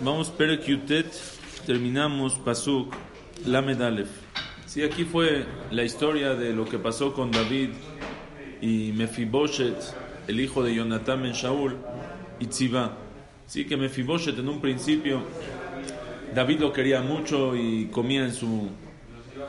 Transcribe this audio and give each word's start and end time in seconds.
Vamos, 0.00 0.28
Perek 0.28 0.66
Yutet, 0.66 1.06
terminamos 1.64 2.34
Pasuk, 2.34 2.94
Lamed 3.46 3.80
Aleph. 3.80 4.10
Sí, 4.66 4.82
aquí 4.82 5.04
fue 5.04 5.46
la 5.70 5.84
historia 5.84 6.34
de 6.34 6.52
lo 6.52 6.66
que 6.66 6.78
pasó 6.78 7.14
con 7.14 7.30
David 7.30 7.70
y 8.60 8.92
Mefiboshet, 8.92 9.74
el 10.28 10.38
hijo 10.40 10.62
de 10.62 10.74
Jonathan 10.74 11.22
Ben 11.22 11.32
Shaul, 11.32 11.78
y 12.38 12.46
Tziva. 12.46 12.92
Sí, 13.46 13.64
que 13.64 13.78
Mefiboshet 13.78 14.38
en 14.38 14.50
un 14.50 14.60
principio, 14.60 15.22
David 16.34 16.60
lo 16.60 16.74
quería 16.74 17.00
mucho 17.00 17.56
y 17.56 17.86
comía 17.86 18.22
en 18.22 18.34
su, 18.34 18.68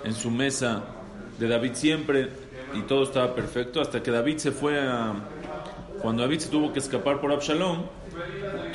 en 0.05 0.14
su 0.14 0.32
mesa 0.32 0.86
de 1.37 1.50
David 1.50 1.71
siempre 1.73 2.29
y 2.73 2.83
todo 2.83 3.04
estaba 3.04 3.36
perfecto, 3.36 3.82
hasta 3.82 4.01
que 4.01 4.11
David 4.11 4.37
se 4.37 4.51
fue 4.51 4.79
a... 4.79 5.14
Cuando 6.01 6.21
David 6.21 6.39
se 6.39 6.50
tuvo 6.50 6.71
que 6.71 6.79
escapar 6.79 7.19
por 7.19 7.33
Absalom, 7.33 7.83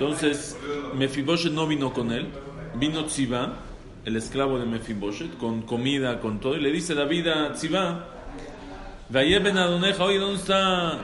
entonces 0.03 0.57
Mefiboshet 0.97 1.53
no 1.53 1.69
vino 1.69 1.93
con 1.93 2.11
él, 2.11 2.27
vino 2.75 3.05
Tziva, 3.05 3.55
el 4.05 4.17
esclavo 4.17 4.59
de 4.59 4.67
Mefiboshet, 4.67 5.37
con 5.39 5.63
comida, 5.63 6.19
con 6.19 6.41
todo, 6.41 6.57
y 6.57 6.61
le 6.61 6.73
dice 6.73 6.97
David 6.97 7.29
a 7.29 7.53
Tziva, 7.53 8.09
Ben 9.09 9.57
Adoneja, 9.57 10.03
oye, 10.03 10.19
¿dónde 10.19 10.41
está? 10.41 10.99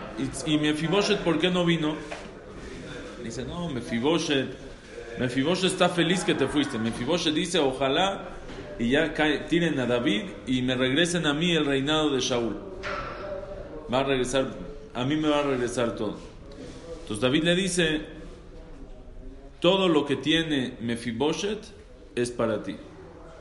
Y, 0.47 0.55
y 0.55 0.59
Mefiboshet, 0.59 1.20
¿por 1.20 1.39
qué 1.39 1.48
no 1.48 1.65
vino? 1.65 1.95
Dice, 3.23 3.45
no, 3.45 3.69
Mefiboshet, 3.69 4.48
Mefiboshet 5.20 5.70
está 5.70 5.89
feliz 5.89 6.25
que 6.25 6.34
te 6.34 6.48
fuiste. 6.48 6.77
Mefiboshet 6.77 7.33
dice, 7.33 7.61
ojalá 7.61 8.30
y 8.80 8.91
ya 8.91 9.15
cae, 9.15 9.39
tiren 9.48 9.78
a 9.78 9.87
David 9.87 10.23
y 10.45 10.62
me 10.62 10.75
regresen 10.75 11.25
a 11.27 11.34
mí 11.34 11.55
el 11.55 11.67
reinado 11.67 12.11
de 12.11 12.20
Shaul. 12.20 12.56
Va 13.92 14.01
a 14.01 14.05
regresar, 14.05 14.48
a 14.92 15.05
mí 15.05 15.15
me 15.15 15.28
va 15.28 15.39
a 15.39 15.42
regresar 15.42 15.95
todo. 15.95 16.17
Entonces 17.03 17.20
David 17.20 17.45
le 17.45 17.55
dice, 17.55 18.18
todo 19.61 19.89
lo 19.89 20.07
que 20.07 20.17
tiene 20.17 20.75
Mefiboshet 20.81 21.59
es 22.14 22.31
para 22.31 22.62
ti. 22.62 22.77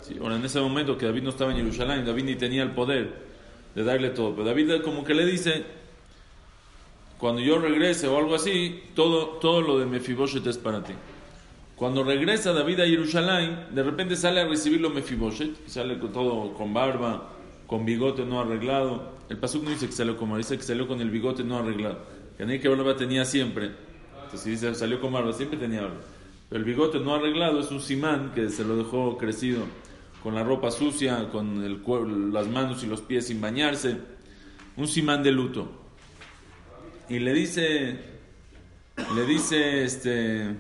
Sí, 0.02 0.18
ahora 0.22 0.36
en 0.36 0.46
ese 0.46 0.60
momento 0.60 0.98
que 0.98 1.06
David 1.06 1.24
no 1.24 1.30
estaba 1.30 1.52
en 1.52 1.58
Jerusalén, 1.58 2.06
David 2.06 2.24
ni 2.24 2.36
tenía 2.36 2.64
el 2.64 2.72
poder 2.72 3.28
de 3.76 3.84
darle 3.84 4.10
todo, 4.10 4.34
pero 4.34 4.46
David 4.46 4.82
como 4.84 5.04
que 5.04 5.14
le 5.14 5.26
dice, 5.26 5.64
cuando 7.18 7.42
yo 7.42 7.60
regrese 7.60 8.08
o 8.08 8.18
algo 8.18 8.36
así, 8.36 8.84
todo, 8.96 9.38
todo 9.40 9.62
lo 9.62 9.80
de 9.80 9.86
Mefiboshet 9.86 10.46
es 10.48 10.58
para 10.58 10.84
ti. 10.84 10.94
Cuando 11.76 12.04
regresa 12.04 12.54
David 12.54 12.80
a 12.80 12.86
Jerusalén, 12.86 13.68
de 13.72 13.84
repente 13.84 14.16
sale 14.16 14.42
a 14.42 14.48
recibirlo 14.48 14.90
Mefiboshet, 14.90 15.68
y 15.68 15.70
sale 15.70 16.00
con 16.00 16.12
todo 16.12 16.54
con 16.54 16.74
barba, 16.74 17.30
con 17.68 17.86
bigote 17.86 18.26
no 18.26 18.40
arreglado. 18.40 19.18
El 19.30 19.38
pasuk 19.38 19.64
no 19.64 19.70
dice 19.70 19.86
que 19.86 19.92
salió 19.92 20.16
barba, 20.18 20.38
dice 20.38 20.58
que 20.58 20.64
salió 20.64 20.88
con 20.88 21.02
el 21.02 21.12
bigote 21.12 21.44
no 21.44 21.58
arreglado. 21.58 22.00
Que 22.38 22.70
barba 22.70 22.96
tenía 22.96 23.26
siempre. 23.26 23.72
Si 24.36 24.52
dice 24.52 24.74
salió 24.76 25.00
con 25.00 25.14
barba, 25.14 25.34
siempre 25.34 25.58
tenía 25.58 25.82
barba. 25.82 26.02
Pero 26.50 26.60
el 26.60 26.66
bigote 26.66 27.00
no 27.00 27.16
arreglado 27.16 27.60
es 27.60 27.72
un 27.72 27.82
simán 27.82 28.32
que 28.34 28.50
se 28.50 28.64
lo 28.64 28.78
dejó 28.78 29.18
crecido 29.18 29.66
con 30.24 30.36
la 30.36 30.44
ropa 30.44 30.72
sucia, 30.72 31.30
con 31.30 31.64
el 31.64 31.82
las 32.32 32.48
manos 32.48 32.84
y 32.84 32.88
los 32.88 33.02
pies 33.02 33.28
sin 33.28 33.42
bañarse. 33.42 33.98
Un 34.76 34.88
simán 34.88 35.24
de 35.24 35.32
luto. 35.32 35.72
Y 37.10 37.20
le 37.20 37.34
dice, 37.34 38.00
le 39.16 39.26
dice 39.26 39.84
este 39.84 40.56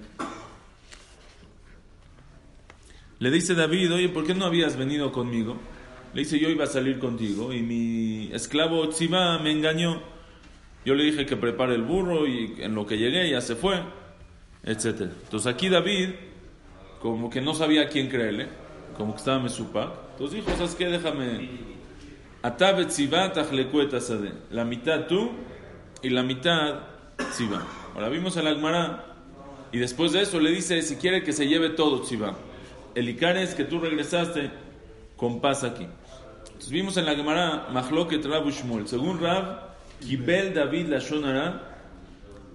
le 3.19 3.31
dice 3.31 3.55
David, 3.55 3.93
oye, 3.93 4.09
¿por 4.09 4.27
qué 4.27 4.35
no 4.35 4.45
habías 4.45 4.77
venido 4.77 5.11
conmigo? 5.11 5.57
Le 6.13 6.21
dice, 6.21 6.39
yo 6.39 6.49
iba 6.49 6.65
a 6.65 6.67
salir 6.67 6.99
contigo 6.99 7.51
y 7.51 7.63
mi 7.63 8.29
esclavo 8.31 8.87
Tziba 8.89 9.39
me 9.39 9.51
engañó. 9.51 10.01
Yo 10.87 10.95
le 10.95 11.03
dije 11.03 11.25
que 11.25 11.35
prepare 11.35 11.75
el 11.75 11.81
burro 11.81 12.25
y 12.25 12.55
en 12.59 12.73
lo 12.73 12.85
que 12.85 12.97
llegué 12.97 13.29
ya 13.29 13.41
se 13.41 13.57
fue, 13.57 13.75
etc. 14.63 15.01
Entonces 15.25 15.53
aquí 15.53 15.67
David, 15.67 16.11
como 17.01 17.29
que 17.29 17.41
no 17.41 17.53
sabía 17.53 17.81
a 17.81 17.87
quién 17.89 18.07
creerle, 18.07 18.47
como 18.95 19.11
que 19.11 19.17
estaba 19.17 19.37
mesupa. 19.37 19.93
Entonces 20.13 20.45
dijo, 20.45 20.55
¿sabes 20.55 20.75
qué? 20.75 20.85
Déjame. 20.85 21.49
La 24.49 24.63
mitad 24.63 25.07
tú 25.07 25.31
y 26.01 26.09
la 26.09 26.23
mitad 26.23 26.79
Tziba. 27.17 27.67
Ahora 27.93 28.07
vimos 28.07 28.37
a 28.37 28.41
la 28.41 28.51
Agmará 28.51 29.13
y 29.73 29.79
después 29.79 30.13
de 30.13 30.21
eso 30.21 30.39
le 30.39 30.51
dice, 30.51 30.81
si 30.83 30.95
quiere 30.95 31.21
que 31.21 31.33
se 31.33 31.49
lleve 31.49 31.71
todo 31.71 31.99
Tziba 32.03 32.33
el 32.95 33.09
Icar 33.09 33.35
es 33.35 33.55
que 33.55 33.65
tú 33.65 33.81
regresaste 33.81 34.51
con 35.17 35.41
paz 35.41 35.65
aquí. 35.65 35.85
Entonces 36.45 36.69
vimos 36.69 36.95
en 36.95 37.05
la 37.05 37.13
Gemara, 37.13 37.67
Mahloket 37.73 38.25
Rab 38.25 38.49
Shmuel. 38.49 38.87
Según 38.87 39.19
Rab, 39.19 39.66
Kibel 39.99 40.53
David 40.53 40.87
la 40.87 40.99
Shonara. 40.99 41.63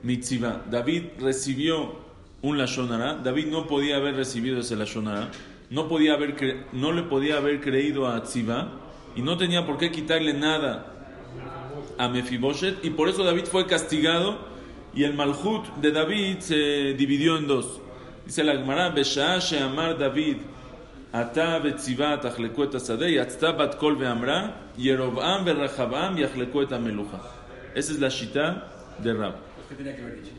David 0.03 1.03
recibió 1.21 2.03
un 2.43 2.59
Lashonara. 2.59 3.15
David 3.15 3.47
no 3.47 3.67
podía 3.67 3.97
haber 3.97 4.17
recibido 4.17 4.61
ese 4.61 4.77
Lashonara. 4.77 5.31
No, 5.71 5.89
podía 5.89 6.15
haber 6.15 6.67
no 6.73 6.93
le 6.93 7.03
podía 7.05 7.37
haber 7.37 7.61
creído 7.61 8.09
a 8.09 8.23
Tziva. 8.23 8.69
Y 9.15 9.23
no 9.23 9.37
tenía 9.37 9.65
por 9.65 9.79
qué 9.79 9.91
quitarle 9.91 10.35
nada 10.35 10.87
a 11.99 12.09
Mefiboshet. 12.09 12.85
Y 12.85 12.91
por 12.91 13.09
eso 13.09 13.25
David 13.25 13.45
fue 13.45 13.67
castigado. 13.67 14.39
Y 14.95 15.05
el 15.05 15.15
Malhut 15.15 15.67
de 15.81 15.93
David 15.93 16.39
se 16.41 16.95
dividió 16.95 17.39
en 17.39 17.47
dos. 17.47 17.81
Dice 18.27 18.45
la 18.45 18.53
Gemara, 18.53 18.95
Sheamar 18.95 19.99
David, 19.99 20.37
Yachleku 26.17 26.63
et 26.63 26.73
Ameluja. 26.73 27.21
Esa 27.75 27.93
es 27.93 28.01
la 28.01 28.09
shita 28.09 28.67
de 28.99 29.13
Rab. 29.13 29.35
¿Qué 29.69 29.75
tenía 29.75 29.95
que 29.95 30.03
haber 30.03 30.23
dicho? 30.23 30.33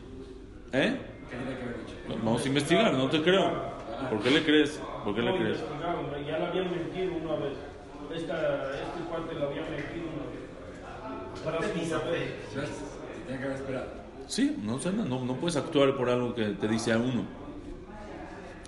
¿Eh? 0.72 0.98
¿Qué 1.30 1.36
tenía 1.36 1.56
que 1.56 1.62
haber 1.62 1.76
dicho? 1.78 1.94
Vamos 2.24 2.44
a 2.44 2.48
investigar, 2.48 2.92
no 2.92 3.08
te 3.08 3.22
creo. 3.22 3.52
¿Por 4.10 4.20
qué 4.20 4.30
le 4.30 4.44
crees? 4.44 4.80
¿Por 5.04 5.14
qué 5.14 5.22
le 5.22 5.36
crees? 5.36 5.58
Ya 6.26 6.38
le 6.38 6.46
habían 6.46 6.70
mentido 6.72 7.12
una 7.22 7.36
vez. 7.36 7.52
Esta, 8.12 8.72
este 8.74 9.00
parte 9.10 9.34
le 9.34 9.44
habían 9.44 9.70
mentido 9.70 10.06
una 10.12 10.26
vez. 10.26 11.44
Para 11.44 11.62
su 11.62 11.68
fe. 11.68 12.34
Tenía 13.26 13.40
que 13.40 13.44
haber 13.44 13.56
esperado. 13.56 13.86
Sí, 14.26 14.56
no, 14.60 14.78
no, 15.04 15.24
no 15.24 15.36
puedes 15.36 15.56
actuar 15.56 15.96
por 15.96 16.10
algo 16.10 16.34
que 16.34 16.46
te 16.46 16.66
dice 16.66 16.92
a 16.92 16.98
uno. 16.98 17.43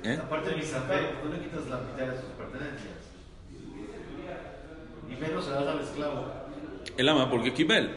¿Eh? 0.07 0.19
Aparte 0.23 0.51
de 0.51 0.57
Misafé, 0.57 0.99
tú 1.21 1.29
le 1.29 1.41
quitas 1.41 1.67
la 1.69 1.79
mitad 1.79 2.07
de 2.13 2.21
sus 2.21 2.31
pertenencias. 2.39 2.95
Y 5.11 5.21
menos 5.21 5.45
se 5.45 5.51
das 5.51 5.67
al 5.67 5.81
esclavo. 5.81 6.33
El 6.97 7.09
ama, 7.09 7.29
porque 7.29 7.53
Kibel. 7.53 7.91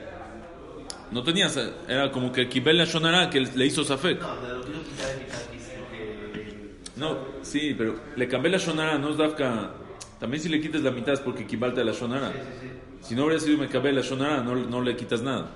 No 1.11 1.23
tenías, 1.23 1.57
era 1.87 2.11
como 2.11 2.31
que 2.31 2.49
Kibel 2.49 2.77
la 2.77 2.85
Shonara 2.85 3.29
que 3.29 3.41
le 3.41 3.65
hizo 3.65 3.83
Safek. 3.83 4.19
No, 4.21 4.35
de 4.41 4.53
lo 4.53 4.61
que 4.61 4.71
yo 4.71 4.79
de 4.79 5.25
que... 5.25 6.69
No, 6.97 7.17
sí, 7.43 7.75
pero 7.77 7.95
le 8.15 8.27
cambié 8.27 8.51
la 8.51 8.57
Shonara, 8.57 8.97
no 8.97 9.09
es 9.11 9.17
Dafka. 9.17 9.71
También 10.19 10.41
si 10.41 10.49
le 10.49 10.59
quitas 10.59 10.81
la 10.81 10.91
mitad 10.91 11.13
es 11.13 11.19
porque 11.19 11.45
Kibalta 11.45 11.83
la 11.83 11.93
Shonara. 11.93 12.31
Sí, 12.31 12.37
sí, 12.39 12.67
sí. 12.67 13.07
Si 13.09 13.15
no 13.15 13.25
hubiera 13.25 13.39
sido 13.39 13.57
me 13.57 13.67
cambié 13.67 13.93
la 13.93 14.01
Shonara, 14.01 14.43
no, 14.43 14.55
no 14.55 14.81
le 14.81 14.95
quitas 14.95 15.21
nada. 15.21 15.49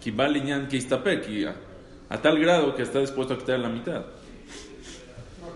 Kibal 0.00 0.42
que 0.68 1.46
a, 1.46 1.54
a 2.08 2.20
tal 2.20 2.38
grado 2.40 2.74
que 2.74 2.82
está 2.82 2.98
dispuesto 2.98 3.34
a 3.34 3.38
quitar 3.38 3.60
la 3.60 3.68
mitad. 3.68 4.04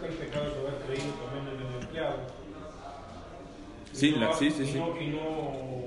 Que 0.01 0.07
el 0.09 0.15
pecado 0.15 0.47
es 0.47 0.53
haber 0.59 0.75
creído 0.87 1.13
también 1.15 1.57
en 1.57 1.67
el 1.67 1.83
empleado. 1.83 2.17
Sí, 3.93 4.13
no- 4.13 4.21
la- 4.21 4.33
sí, 4.35 4.51
sí, 4.51 4.63
y 4.63 4.67
sí. 4.67 4.79
No, 4.79 5.01
y 5.01 5.07
no, 5.09 5.85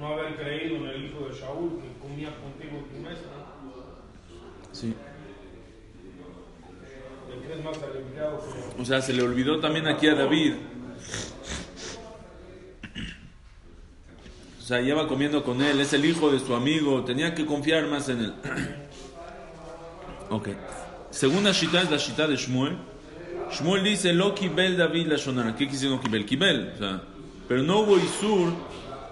no 0.00 0.06
haber 0.14 0.36
creído 0.36 0.76
en 0.76 0.86
el 0.88 1.04
hijo 1.04 1.20
de 1.28 1.34
Shaul 1.34 1.80
que 1.80 2.00
comía 2.00 2.28
contigo 2.40 2.78
en 2.78 2.84
tu 2.84 3.08
mesa. 3.08 3.22
Sí. 4.72 4.94
Le 7.30 7.46
crees 7.46 7.64
más 7.64 7.76
al 7.82 7.96
empleado 7.96 8.38
que 8.76 8.82
O 8.82 8.84
sea, 8.84 9.00
se 9.00 9.12
le 9.12 9.22
olvidó 9.22 9.60
también 9.60 9.86
aquí 9.86 10.08
a 10.08 10.14
David. 10.14 10.54
O 14.58 14.64
sea, 14.64 14.80
lleva 14.80 15.06
comiendo 15.08 15.44
con 15.44 15.60
él, 15.62 15.80
es 15.80 15.92
el 15.92 16.04
hijo 16.04 16.30
de 16.30 16.38
su 16.38 16.54
amigo, 16.54 17.04
tenía 17.04 17.34
que 17.34 17.44
confiar 17.46 17.86
más 17.86 18.08
en 18.08 18.20
él. 18.20 18.34
ok. 20.30 20.48
Segunda 21.10 21.52
shita 21.52 21.82
es 21.82 21.90
la 21.90 21.96
shita 21.98 22.26
de 22.26 22.36
Shmuel. 22.36 22.78
Shmuel 23.52 23.84
dice, 23.84 24.12
lo 24.12 24.34
kibel 24.34 24.76
David 24.76 25.06
la 25.08 25.16
shonara. 25.16 25.54
¿Qué 25.54 25.66
no 25.66 26.00
kibel? 26.00 26.24
Kibel. 26.24 26.72
O 26.74 26.78
sea, 26.78 27.02
pero 27.48 27.62
no 27.62 27.80
hubo 27.80 27.98
isur 27.98 28.52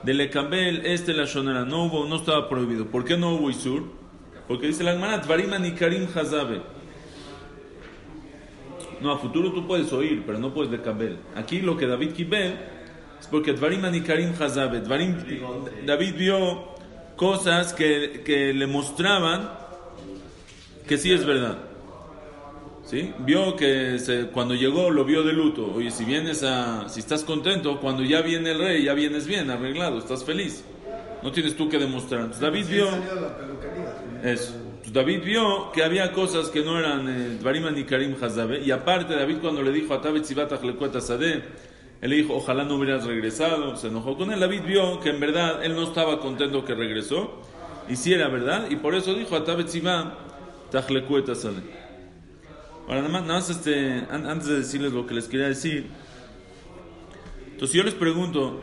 de 0.02 0.14
le 0.14 0.30
kabel 0.30 0.86
este 0.86 1.12
la 1.12 1.24
shonara. 1.24 1.64
No 1.64 1.84
hubo, 1.84 2.06
no 2.06 2.16
estaba 2.16 2.48
prohibido. 2.48 2.86
¿Por 2.86 3.04
qué 3.04 3.16
no 3.16 3.34
hubo 3.34 3.50
isur? 3.50 3.84
Porque 4.48 4.66
dice 4.66 4.82
la 4.82 4.92
hermana, 4.92 5.18
Dvarim 5.18 5.50
Karim 5.76 6.06
Hazabe. 6.14 6.62
No, 9.00 9.12
a 9.12 9.18
futuro 9.18 9.52
tú 9.52 9.66
puedes 9.66 9.92
oír, 9.92 10.22
pero 10.26 10.38
no 10.38 10.52
puedes 10.52 10.70
decabel. 10.70 11.18
Aquí 11.34 11.60
lo 11.60 11.76
que 11.76 11.86
David 11.86 12.12
Kibel 12.12 12.54
es 13.18 13.26
porque 13.26 13.52
Dvarim 13.52 13.84
Anikarim 13.84 14.32
Hazabe. 14.38 14.80
Dvarim, 14.80 15.16
David 15.86 16.14
vio 16.16 16.74
cosas 17.16 17.72
que, 17.72 18.22
que 18.24 18.52
le 18.52 18.66
mostraban 18.66 19.50
que 20.86 20.98
sí 20.98 21.12
es 21.12 21.24
verdad. 21.24 21.69
¿Sí? 22.84 23.12
Vio 23.20 23.54
que 23.56 23.98
se- 23.98 24.26
cuando 24.28 24.54
llegó 24.54 24.90
lo 24.90 25.04
vio 25.04 25.22
de 25.22 25.32
luto. 25.32 25.72
Oye, 25.74 25.90
si 25.90 26.04
vienes 26.04 26.42
a, 26.42 26.88
si 26.88 27.00
estás 27.00 27.22
contento, 27.24 27.78
cuando 27.80 28.02
ya 28.02 28.20
viene 28.22 28.50
el 28.52 28.58
rey, 28.58 28.84
ya 28.84 28.94
vienes 28.94 29.26
bien, 29.26 29.50
arreglado, 29.50 29.98
estás 29.98 30.24
feliz. 30.24 30.64
No 31.22 31.30
tienes 31.30 31.54
tú 31.56 31.68
que 31.68 31.78
demostrar. 31.78 32.20
Entonces, 32.22 32.40
David 32.42 32.66
vio 32.68 32.86
eso. 34.24 34.54
Entonces, 34.54 34.92
David 34.92 35.22
vio 35.22 35.70
que 35.72 35.84
había 35.84 36.12
cosas 36.12 36.48
que 36.48 36.62
no 36.64 36.78
eran 36.78 37.06
eh, 37.08 37.36
Dvarim 37.38 37.66
Anikarim 37.66 38.16
Hazabe. 38.20 38.60
Y 38.60 38.70
aparte, 38.70 39.14
David 39.14 39.36
cuando 39.42 39.62
le 39.62 39.70
dijo 39.70 39.92
a 39.94 40.00
Tabet 40.00 40.24
Lekueta 40.62 41.00
Sadeh, 41.00 41.42
él 42.00 42.10
le 42.10 42.16
dijo, 42.16 42.34
ojalá 42.34 42.64
no 42.64 42.76
hubieras 42.76 43.04
regresado. 43.04 43.76
Se 43.76 43.88
enojó 43.88 44.16
con 44.16 44.32
él. 44.32 44.40
David 44.40 44.62
vio 44.66 44.98
que 45.00 45.10
en 45.10 45.20
verdad 45.20 45.62
él 45.62 45.74
no 45.76 45.82
estaba 45.84 46.18
contento 46.18 46.64
que 46.64 46.74
regresó. 46.74 47.40
Y 47.88 47.96
si 47.96 48.14
era 48.14 48.28
verdad. 48.28 48.68
Y 48.70 48.76
por 48.76 48.94
eso 48.94 49.12
dijo 49.14 49.36
a 49.36 49.44
Tabet 49.44 49.68
Lekueta 50.88 51.34
Sadeh. 51.34 51.79
Ahora, 52.90 53.02
nada 53.02 53.12
más, 53.12 53.22
nada 53.22 53.34
más 53.38 53.50
este, 53.50 54.04
an- 54.10 54.26
antes 54.26 54.48
de 54.48 54.56
decirles 54.56 54.92
lo 54.92 55.06
que 55.06 55.14
les 55.14 55.28
quería 55.28 55.46
decir. 55.46 55.88
Entonces 57.52 57.76
yo 57.76 57.84
les 57.84 57.94
pregunto, 57.94 58.60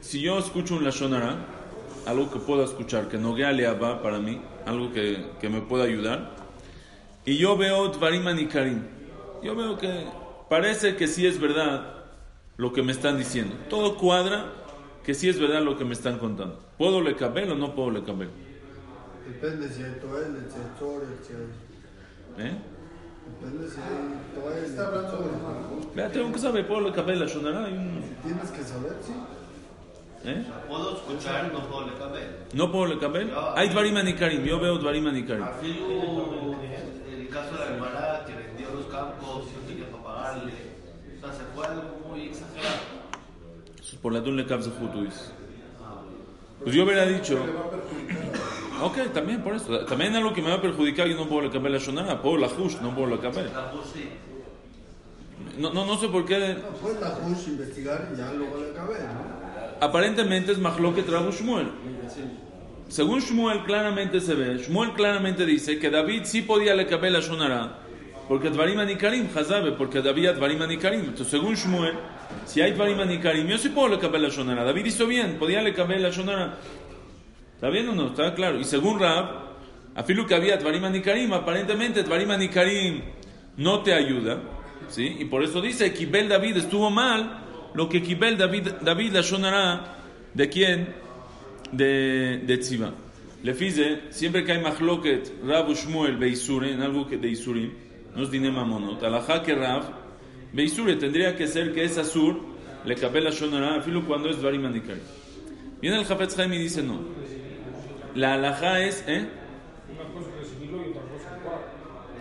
si 0.00 0.22
yo 0.22 0.38
escucho 0.38 0.74
un 0.74 0.84
Lashonara, 0.84 1.36
algo 2.06 2.30
que 2.30 2.38
pueda 2.38 2.64
escuchar, 2.64 3.08
que 3.08 3.18
no 3.18 3.36
va 3.36 4.00
para 4.00 4.20
mí, 4.20 4.40
algo 4.64 4.90
que, 4.90 5.26
que 5.38 5.50
me 5.50 5.60
pueda 5.60 5.84
ayudar, 5.84 6.34
y 7.26 7.36
yo 7.36 7.58
veo 7.58 7.88
Dvarim 7.88 8.26
Anikarim, 8.26 8.84
yo 9.42 9.54
veo 9.54 9.76
que 9.76 10.06
parece 10.48 10.96
que 10.96 11.06
sí 11.06 11.26
es 11.26 11.38
verdad 11.38 12.06
lo 12.56 12.72
que 12.72 12.82
me 12.82 12.92
están 12.92 13.18
diciendo. 13.18 13.54
Todo 13.68 13.98
cuadra 13.98 14.46
que 15.04 15.12
sí 15.12 15.28
es 15.28 15.38
verdad 15.38 15.60
lo 15.60 15.76
que 15.76 15.84
me 15.84 15.92
están 15.92 16.18
contando. 16.18 16.58
¿Puedo 16.78 17.02
le 17.02 17.16
cabel 17.16 17.50
o 17.50 17.54
no 17.54 17.74
puedo 17.74 17.90
le 17.90 18.02
cabel? 18.02 18.30
Depende 19.28 19.68
si 19.68 19.82
hay 19.82 19.98
toilet, 20.00 20.50
si 20.50 20.56
hay 20.56 20.78
toilet, 20.78 21.22
si. 21.22 22.42
¿Eh? 22.42 22.56
Está 24.64 24.86
hablando 24.86 25.16
de... 25.18 25.94
Vea, 25.94 26.10
tengo 26.10 26.32
que 26.32 26.38
saber, 26.38 26.66
¿puedo 26.66 26.80
le 26.82 26.92
cabel 26.92 27.20
la 27.20 27.26
Shonara? 27.26 27.64
Hay 27.66 27.72
un- 27.74 28.02
Tienes 28.22 28.50
que 28.50 28.62
saber, 28.62 28.96
sí. 29.02 29.12
¿Eh? 30.24 30.44
Puedo 30.68 30.96
escuchar, 30.96 31.52
no 31.52 31.60
puedo 31.68 31.86
le 31.86 31.94
cabel. 31.94 32.36
¿No 32.52 32.72
puedo 32.72 32.86
le 32.86 32.98
cabel? 32.98 33.32
Hay 33.54 33.68
Dvarim 33.68 33.96
Anikarim, 33.96 34.42
yo 34.44 34.58
veo 34.60 34.78
Dvarim 34.78 35.06
Anikarim. 35.06 35.44
El 35.62 37.28
caso 37.28 37.52
de 37.52 37.58
la 37.58 37.66
hermana 37.66 38.24
que 38.26 38.32
vendió 38.34 38.70
los 38.74 38.86
campos 38.86 39.44
y 39.50 39.60
no 39.60 39.66
tenía 39.68 39.90
para 39.90 40.02
pagarle. 40.02 40.52
O 41.16 41.20
sea, 41.20 41.32
se 41.32 41.44
fue 41.54 41.66
algo 41.66 41.82
muy 42.08 42.22
exagerado. 42.26 42.76
Por 44.02 44.12
la 44.12 44.20
Dun 44.20 44.36
le 44.36 44.46
Kav 44.46 44.62
tú 44.62 45.04
dices. 45.04 45.32
Pues 46.62 46.74
yo 46.74 46.84
hubiera 46.84 47.06
dicho. 47.06 47.38
Ok, 48.82 49.12
también 49.12 49.42
por 49.42 49.54
eso. 49.54 49.84
También 49.86 50.14
algo 50.14 50.32
que 50.32 50.42
me 50.42 50.48
va 50.48 50.56
a 50.56 50.62
perjudicar, 50.62 51.06
yo 51.06 51.16
no 51.16 51.28
puedo 51.28 51.42
le 51.42 51.50
cabel 51.50 51.72
la 51.72 51.78
Shonara, 51.78 52.20
puedo 52.20 52.36
la 52.36 52.46
Hush, 52.46 52.76
no 52.82 52.94
puedo. 52.94 53.08
La 53.08 53.32
sí. 53.92 54.08
No, 55.58 55.72
no, 55.72 55.86
no 55.86 55.96
sé 55.96 56.08
por 56.08 56.24
qué. 56.26 56.38
No, 56.38 56.76
pues 56.80 57.00
la 57.00 57.18
Hush 57.26 57.48
investigar 57.48 58.10
y 58.12 58.18
ya 58.18 58.32
luego 58.32 58.58
le 58.58 58.72
cabe, 58.72 58.98
¿no? 58.98 59.36
Aparentemente 59.80 60.52
es 60.52 60.58
Mahloket 60.58 61.08
Rabu 61.08 61.32
Shmuel. 61.32 61.68
Según 62.88 63.20
Shmuel 63.20 63.64
claramente 63.64 64.20
se 64.20 64.34
ve, 64.34 64.58
Shmuel 64.58 64.92
claramente 64.92 65.44
dice 65.44 65.78
que 65.78 65.90
David 65.90 66.22
sí 66.24 66.42
podía 66.42 66.74
le 66.74 66.86
cabel 66.86 67.14
la 67.14 67.20
Shonara, 67.20 67.78
porque 68.28 68.48
Dvarim 68.48 68.78
Anikarim, 68.78 69.28
Hazabe, 69.34 69.72
porque 69.72 69.98
había 69.98 70.32
Dvarim 70.32 70.62
Anikarim. 70.62 71.00
Entonces, 71.00 71.28
según 71.28 71.54
Shmuel, 71.54 71.94
si 72.44 72.60
hay 72.60 72.72
Dvarim 72.72 73.00
Anikarim, 73.00 73.48
yo 73.48 73.58
sí 73.58 73.70
puedo 73.70 73.88
le 73.88 73.98
cabel 73.98 74.22
la 74.22 74.28
Shonara. 74.28 74.64
David 74.64 74.86
hizo 74.86 75.06
bien, 75.06 75.36
podía 75.38 75.62
le 75.62 75.74
cabel 75.74 76.02
la 76.02 76.10
Shonara. 76.10 76.54
¿Está 77.56 77.70
bien 77.70 77.88
o 77.88 77.94
no? 77.94 78.08
Está 78.08 78.34
claro. 78.34 78.60
Y 78.60 78.64
según 78.64 79.00
Rab, 79.00 79.30
afirmo 79.94 80.26
que 80.26 80.34
había 80.34 80.58
Dvarim 80.58 80.84
Anikarim, 80.84 81.32
aparentemente 81.32 82.02
Dvarim 82.02 82.30
Anikarim 82.30 83.00
no 83.56 83.82
te 83.82 83.94
ayuda, 83.94 84.42
¿sí? 84.90 85.16
Y 85.18 85.24
por 85.24 85.42
eso 85.42 85.62
dice, 85.62 85.90
Kibel 85.94 86.28
David 86.28 86.58
estuvo 86.58 86.90
mal, 86.90 87.44
lo 87.72 87.88
que 87.88 88.02
Kibel 88.02 88.36
David, 88.36 88.68
David 88.82 89.14
la 89.14 89.96
¿de 90.34 90.48
quién? 90.50 90.94
De, 91.72 92.42
de 92.44 92.58
Tziva. 92.58 92.92
Le 93.42 93.54
fize, 93.54 94.02
siempre 94.10 94.44
que 94.44 94.52
hay 94.52 94.60
Mahloket, 94.60 95.42
Rab 95.42 95.72
Shmuel, 95.72 96.18
Beisure, 96.18 96.70
en 96.70 96.82
algo 96.82 97.06
que 97.06 97.16
de 97.16 97.28
Isurim, 97.28 97.72
no 98.14 98.22
es 98.22 98.30
Dinema 98.30 98.64
Monot, 98.64 99.00
que 99.44 99.54
Rab, 99.54 99.82
Beisure 100.52 100.96
tendría 100.96 101.34
que 101.34 101.46
ser 101.46 101.72
que 101.72 101.84
es 101.84 101.96
Azur, 101.96 102.38
le 102.84 102.94
Kabel 102.96 103.24
la 103.24 103.30
Shonara, 103.30 103.76
afirmo 103.76 104.04
cuando 104.04 104.28
es 104.28 104.38
Dvarim 104.42 104.66
Anikarim. 104.66 105.02
Viene 105.80 105.98
el 105.98 106.04
Jafetz 106.04 106.38
Haim 106.38 106.52
y 106.52 106.58
dice 106.58 106.82
no. 106.82 107.00
La 108.16 108.32
alajá 108.32 108.80
es, 108.80 109.04
¿eh? 109.06 109.28
Una 109.94 110.04
cosa 110.14 110.30
es 110.30 110.48
recibirlo 110.48 110.78
y 110.78 110.88
otra 110.88 111.02
cosa 111.02 111.34
actuar. 111.34 111.60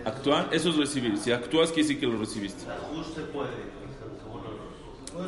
Actuar, 0.03 0.47
eso 0.51 0.69
es 0.69 0.75
recibir. 0.75 1.17
Si 1.17 1.31
actúas, 1.31 1.69
quiere 1.69 1.87
decir 1.87 1.99
que 2.01 2.05
lo 2.05 2.19
recibiste. 2.19 2.59
Se 2.59 3.21
puede. 3.21 3.49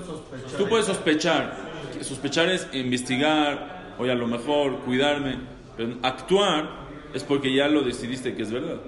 sospechar. 0.06 0.58
Tú 0.58 0.68
puedes 0.68 0.86
sospechar. 0.86 1.56
Sospechar 2.02 2.50
es 2.50 2.68
investigar, 2.74 3.96
o 3.98 4.04
a 4.04 4.14
lo 4.14 4.28
mejor 4.28 4.80
cuidarme. 4.80 5.38
Pero 5.78 5.96
actuar 6.04 6.70
es 7.14 7.24
porque 7.24 7.54
ya 7.56 7.70
lo 7.70 7.84
decidiste 7.84 8.36
que 8.36 8.44
es 8.44 8.52
verdad. 8.52 8.82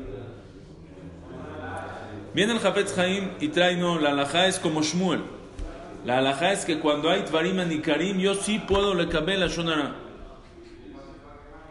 Viene 2.33 2.53
el 2.53 2.59
Jafetz 2.59 2.97
Haim 2.97 3.29
y 3.39 3.47
trae, 3.47 3.77
no, 3.77 3.99
la 3.99 4.09
alajá 4.09 4.47
es 4.47 4.59
como 4.59 4.83
Shmuel. 4.83 5.21
La 6.05 6.17
alajá 6.17 6.51
es 6.51 6.65
que 6.65 6.79
cuando 6.79 7.09
hay 7.09 7.21
Tvarim 7.21 7.57
Anikarim, 7.57 8.17
yo 8.19 8.35
sí 8.35 8.59
puedo 8.59 8.93
le 8.93 9.07
cabel 9.07 9.39
la 9.39 9.47
Shonara. 9.47 10.08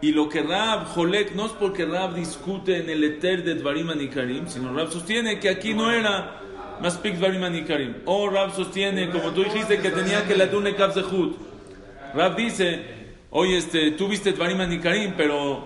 Y 0.00 0.12
lo 0.12 0.28
que 0.28 0.42
Rab 0.42 0.86
Jolek 0.86 1.34
no 1.34 1.46
es 1.46 1.52
porque 1.52 1.84
Rab 1.84 2.14
discute 2.14 2.78
en 2.78 2.88
el 2.88 3.02
eter 3.02 3.42
de 3.42 3.56
Dvarim 3.56 3.90
Anikarim, 3.90 4.46
sino 4.46 4.72
Rab 4.72 4.92
sostiene 4.92 5.40
que 5.40 5.48
aquí 5.48 5.74
no 5.74 5.90
era 5.90 6.40
más 6.80 6.96
pik 6.98 7.16
Dvarim 7.16 7.42
Anikarim. 7.42 7.96
O 8.04 8.30
Rab 8.30 8.54
sostiene, 8.54 9.10
como 9.10 9.32
tú 9.32 9.42
dijiste, 9.42 9.78
que 9.80 9.90
tenía 9.90 10.24
que 10.24 10.36
la 10.36 10.46
dune 10.46 10.76
Kav 10.76 10.92
Zehut. 10.92 11.36
Rab 12.14 12.36
dice, 12.36 12.80
oye, 13.30 13.56
este, 13.56 13.90
tú 13.92 14.06
viste 14.06 14.32
Dvarim 14.32 14.60
Anikarim, 14.60 15.14
pero, 15.16 15.64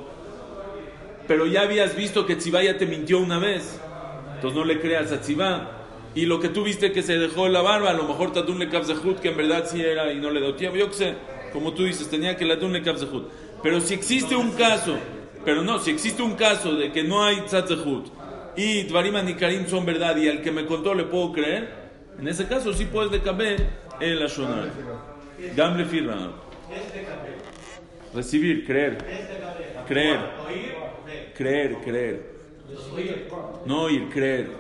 pero 1.28 1.46
ya 1.46 1.62
habías 1.62 1.94
visto 1.94 2.25
que 2.25 2.37
Tzivá 2.37 2.62
ya 2.62 2.78
te 2.78 2.87
mintió 2.87 3.19
una 3.19 3.38
vez. 3.38 3.78
Entonces 4.37 4.58
no 4.58 4.64
le 4.64 4.81
creas 4.81 5.12
a 5.12 5.20
Tzivá. 5.20 5.78
Y 6.14 6.25
lo 6.25 6.40
que 6.40 6.49
tú 6.49 6.64
viste 6.64 6.93
que 6.93 7.02
se 7.02 7.19
dejó 7.19 7.49
la 7.49 7.61
barba, 7.61 7.90
a 7.90 7.94
lo 7.94 8.05
mejor 8.05 8.32
Tatun 8.32 8.58
le 8.58 8.70
Kav 8.70 8.87
Zehut, 8.87 9.20
que 9.20 9.28
en 9.28 9.37
verdad 9.37 9.67
sí 9.70 9.82
era 9.82 10.11
y 10.11 10.19
no 10.19 10.31
le 10.31 10.40
dio 10.40 10.55
tiempo. 10.55 10.78
Yo 10.78 10.88
qué 10.88 10.94
sé, 10.94 11.14
como 11.52 11.75
tú 11.75 11.85
dices, 11.85 12.08
tenía 12.08 12.35
que 12.35 12.46
la 12.46 12.55
Tatun 12.55 12.73
le 12.73 12.82
Kav 12.82 12.99
Zehut. 12.99 13.31
Pero 13.62 13.81
si 13.81 13.94
existe 13.94 14.35
un 14.35 14.50
caso, 14.53 14.97
pero 15.44 15.62
no, 15.62 15.79
si 15.79 15.91
existe 15.91 16.23
un 16.23 16.35
caso 16.35 16.75
de 16.75 16.91
que 16.91 17.05
no 17.05 17.25
hay 17.25 17.43
Tzat 17.43 17.69
Zehut 17.69 18.09
y 18.56 18.82
Dvarim 18.85 19.17
Anikarim 19.17 19.67
son 19.67 19.87
verdad 19.87 20.17
y 20.17 20.29
al 20.29 20.43
que 20.43 20.50
me 20.50 20.67
contó 20.67 20.94
le 20.94 21.05
puedo 21.05 21.32
creer, 21.32 21.69
en 22.19 22.29
ese 22.29 22.47
caso 22.47 22.73
sí 22.73 22.87
puedes 22.87 23.11
decaber 23.12 23.67
el 24.00 24.23
Ashonar. 24.23 24.70
Gamble 25.56 25.85
Firra. 25.85 26.31
Recibir, 28.14 28.67
creer. 28.67 28.99
Creer. 29.87 30.20
Creer, 31.35 31.76
creer. 31.85 32.32
No 33.66 33.83
oír, 33.83 34.09
creer. 34.11 34.50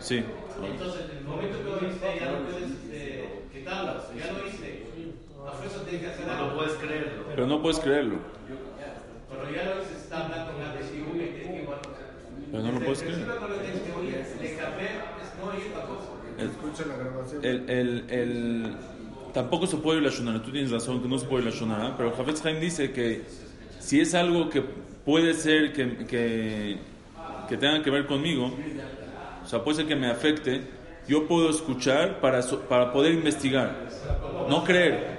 Sí. 0.00 0.22
Entonces, 0.64 1.02
en 1.10 1.18
el 1.18 1.24
momento 1.24 1.58
que 1.62 1.86
oíste, 1.86 2.18
ya 2.18 2.32
no 2.32 2.38
puedes 2.46 2.70
eh, 2.90 3.28
quitarlas, 3.52 4.04
ya 4.16 4.32
lo 4.32 4.47
hacer 5.46 6.26
No 6.26 6.54
puedes 6.54 6.72
creerlo. 6.74 7.24
Pero 7.28 7.46
no 7.46 7.62
puedes 7.62 7.78
creerlo. 7.78 8.16
Pero 9.30 9.54
ya 9.54 9.64
lo 9.74 9.82
está 9.82 10.24
hablando 10.24 10.52
con 10.52 10.62
la. 10.62 10.74
Pero 12.50 12.62
no 12.62 12.72
lo 12.72 12.80
puedes 12.80 13.02
Pero 13.02 13.14
creer. 13.14 13.28
El, 17.42 17.70
el, 17.70 18.04
el- 18.10 18.76
tampoco 19.34 19.66
se 19.66 19.76
puede 19.76 19.98
ir 19.98 20.04
la 20.04 20.10
Shonara. 20.10 20.42
Tú 20.42 20.50
tienes 20.50 20.70
razón 20.70 21.02
que 21.02 21.08
no 21.08 21.18
se 21.18 21.26
puede 21.26 21.44
ir 21.44 21.50
la 21.52 21.56
Shonara. 21.56 21.96
Pero 21.96 22.12
Jafetz 22.12 22.44
Haim 22.46 22.60
dice 22.60 22.92
que 22.92 23.22
si 23.78 24.00
es 24.00 24.14
algo 24.14 24.48
que 24.48 24.62
puede 25.04 25.34
ser 25.34 25.72
que, 25.72 26.06
que, 26.06 26.78
que 27.48 27.56
tenga 27.56 27.82
que 27.82 27.90
ver 27.90 28.06
conmigo, 28.06 28.50
o 29.44 29.46
sea, 29.46 29.62
puede 29.62 29.78
ser 29.78 29.86
que 29.86 29.96
me 29.96 30.10
afecte, 30.10 30.62
yo 31.06 31.26
puedo 31.26 31.50
escuchar 31.50 32.20
para, 32.20 32.40
para 32.68 32.92
poder 32.92 33.12
investigar. 33.12 33.86
No 34.48 34.64
creer. 34.64 35.17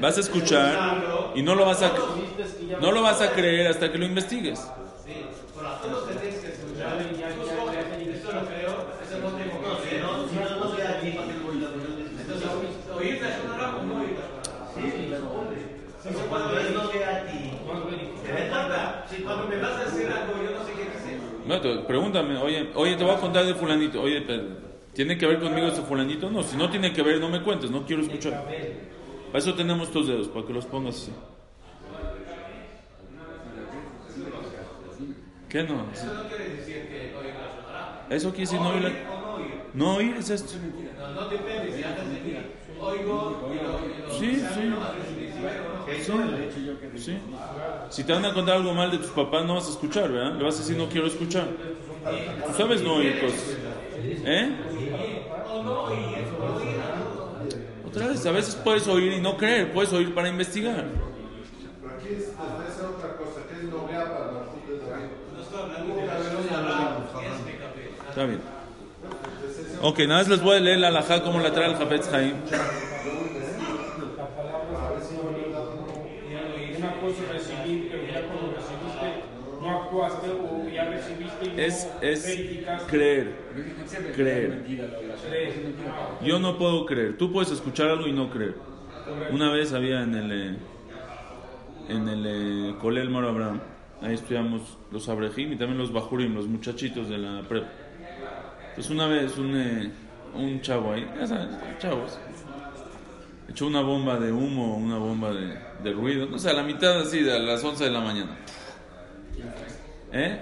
Vas 0.00 0.16
a 0.16 0.20
escuchar 0.20 1.32
y 1.34 1.42
no 1.42 1.54
lo 1.54 1.64
vas 1.66 1.82
a, 1.82 1.92
no 2.80 2.92
lo 2.92 3.02
vas 3.02 3.20
a 3.20 3.32
creer 3.32 3.66
hasta 3.68 3.90
que 3.90 3.98
lo 3.98 4.04
investigues. 4.06 4.66
No 21.46 21.60
te- 21.60 21.78
pregúntame, 21.86 22.36
oye, 22.38 22.70
oye, 22.74 22.96
te 22.96 23.04
voy 23.04 23.14
a 23.14 23.18
contar 23.20 23.44
de 23.46 23.54
fulanito. 23.54 24.00
Oye, 24.02 24.24
¿tiene 24.92 25.16
que 25.18 25.26
ver 25.26 25.40
conmigo 25.40 25.66
ese 25.68 25.82
fulanito? 25.82 26.30
No, 26.30 26.42
si 26.42 26.56
no 26.56 26.70
tiene 26.70 26.92
que 26.92 27.02
ver, 27.02 27.20
no 27.20 27.28
me 27.28 27.42
cuentes, 27.42 27.70
no 27.70 27.84
quiero 27.84 28.02
escuchar. 28.02 28.44
Para 29.34 29.42
eso 29.42 29.54
tenemos 29.54 29.88
estos 29.88 30.06
dedos, 30.06 30.28
para 30.28 30.46
que 30.46 30.52
los 30.52 30.64
pongas 30.64 30.94
así. 30.94 31.10
¿Qué 35.48 35.64
no? 35.64 35.86
Eso 35.92 36.06
no 36.14 36.28
quiere 36.28 36.50
decir 36.50 36.88
que 36.88 37.16
oír 37.16 37.34
la. 38.08 38.14
Eso 38.14 38.28
quiere 38.30 38.42
decir 38.42 38.60
no 38.60 38.68
oír. 38.68 38.84
Oír 38.84 38.94
la- 38.94 39.12
o 39.12 39.20
no 39.20 39.34
oír. 39.34 39.54
No 39.74 39.94
oír 39.96 40.16
es 40.18 40.30
esto. 40.30 40.52
No, 40.56 41.10
no 41.20 41.28
si 41.30 41.82
antes 41.82 42.10
de 42.10 42.20
mí 42.20 42.36
oigo 42.80 43.50
y 43.52 44.18
Sí, 44.20 44.36
sí. 44.36 44.72
o 46.12 46.16
no. 46.16 46.96
Sí. 46.96 47.18
Si 47.90 48.04
te 48.04 48.12
van 48.12 48.24
a 48.26 48.34
contar 48.34 48.54
algo 48.58 48.72
mal 48.72 48.92
de 48.92 48.98
tus 48.98 49.10
papás, 49.10 49.44
no 49.44 49.56
vas 49.56 49.66
a 49.66 49.70
escuchar, 49.70 50.12
¿verdad? 50.12 50.36
Le 50.38 50.44
vas 50.44 50.54
a 50.54 50.58
decir, 50.58 50.76
no 50.76 50.88
quiero 50.88 51.08
escuchar. 51.08 51.48
Tú 52.46 52.52
sabes 52.56 52.82
no 52.82 52.94
oír 52.94 53.20
cosas. 53.20 53.58
¿Eh? 54.26 54.50
A 57.96 58.30
veces 58.32 58.56
puedes 58.56 58.88
oír 58.88 59.12
y 59.12 59.20
no 59.20 59.36
creer, 59.36 59.72
puedes 59.72 59.92
oír 59.92 60.14
para 60.14 60.28
investigar. 60.28 60.84
Está 68.08 68.24
bien. 68.26 68.40
Ok, 69.82 69.98
nada 70.00 70.20
más 70.20 70.28
les 70.28 70.42
voy 70.42 70.56
a 70.56 70.60
leer 70.60 70.78
la 70.78 70.88
alajá 70.88 71.22
como 71.22 71.38
la 71.40 71.52
trae 71.52 71.70
el 71.70 71.76
Jafetz 71.76 72.12
Haim. 72.12 72.34
Recibir, 77.30 77.90
ya 78.10 78.22
no 79.64 79.82
actuaste 79.82 80.30
o 80.30 80.68
ya 80.68 80.84
recibiste 80.84 81.46
y 81.46 81.48
no 81.48 81.58
Es, 81.62 81.88
es 82.00 82.26
verificaste. 82.26 82.90
creer. 82.90 83.34
Creer. 84.14 84.62
Yo 86.22 86.38
no 86.38 86.58
puedo 86.58 86.86
creer. 86.86 87.16
Tú 87.16 87.32
puedes 87.32 87.50
escuchar 87.50 87.88
algo 87.90 88.06
y 88.06 88.12
no 88.12 88.30
creer. 88.30 88.54
Una 89.30 89.50
vez 89.52 89.72
había 89.72 90.02
en 90.02 90.14
el 90.14 90.32
eh, 90.32 90.56
en 91.88 92.08
el 92.08 92.24
eh, 92.26 92.74
Colel 92.80 93.10
Moro 93.10 93.28
Abraham, 93.28 93.60
ahí 94.00 94.14
estudiamos 94.14 94.78
los 94.90 95.06
Abrejim 95.10 95.52
y 95.52 95.56
también 95.56 95.76
los 95.78 95.92
Bajurim, 95.92 96.34
los 96.34 96.46
muchachitos 96.46 97.08
de 97.10 97.18
la 97.18 97.42
prepa. 97.42 97.68
Entonces 98.70 98.90
una 98.90 99.06
vez 99.06 99.36
un, 99.36 99.54
eh, 99.54 99.92
un 100.34 100.60
chavo 100.62 100.92
ahí, 100.94 101.06
ya 101.18 101.26
sabes, 101.26 101.48
chavos, 101.78 102.18
echó 103.50 103.66
una 103.66 103.82
bomba 103.82 104.18
de 104.18 104.32
humo, 104.32 104.76
una 104.78 104.96
bomba 104.96 105.32
de, 105.34 105.58
de 105.82 105.92
ruido, 105.92 106.26
no 106.26 106.38
sé, 106.38 106.48
a 106.50 106.54
la 106.54 106.62
mitad 106.62 106.98
así, 107.00 107.20
de 107.20 107.34
a 107.36 107.38
las 107.38 107.62
11 107.62 107.84
de 107.84 107.90
la 107.90 108.00
mañana. 108.00 108.36
¿Eh? 110.12 110.38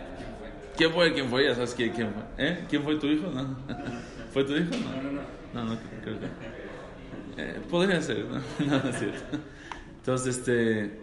¿Quién 0.77 0.93
fue? 0.93 1.13
¿Quién 1.13 1.29
fue? 1.29 1.45
Ya 1.45 1.55
sabes 1.55 1.75
quién, 1.75 1.91
quién 1.93 2.13
fue. 2.13 2.23
¿Eh? 2.47 2.65
¿Quién 2.69 2.83
fue 2.83 2.97
tu 2.97 3.07
hijo? 3.07 3.31
No. 3.31 3.57
¿Fue 4.33 4.45
tu 4.45 4.57
hijo? 4.57 4.71
No, 5.55 5.65
no, 5.65 5.75
no, 5.75 5.81
creo 6.03 6.19
que. 6.19 6.27
Eh, 7.37 7.61
podría 7.71 8.01
ser, 8.01 8.25
¿no? 8.25 8.41
No, 8.67 8.83
no 8.83 8.91
es 8.91 8.99
cierto. 8.99 9.39
Entonces, 9.97 10.39
este. 10.39 11.01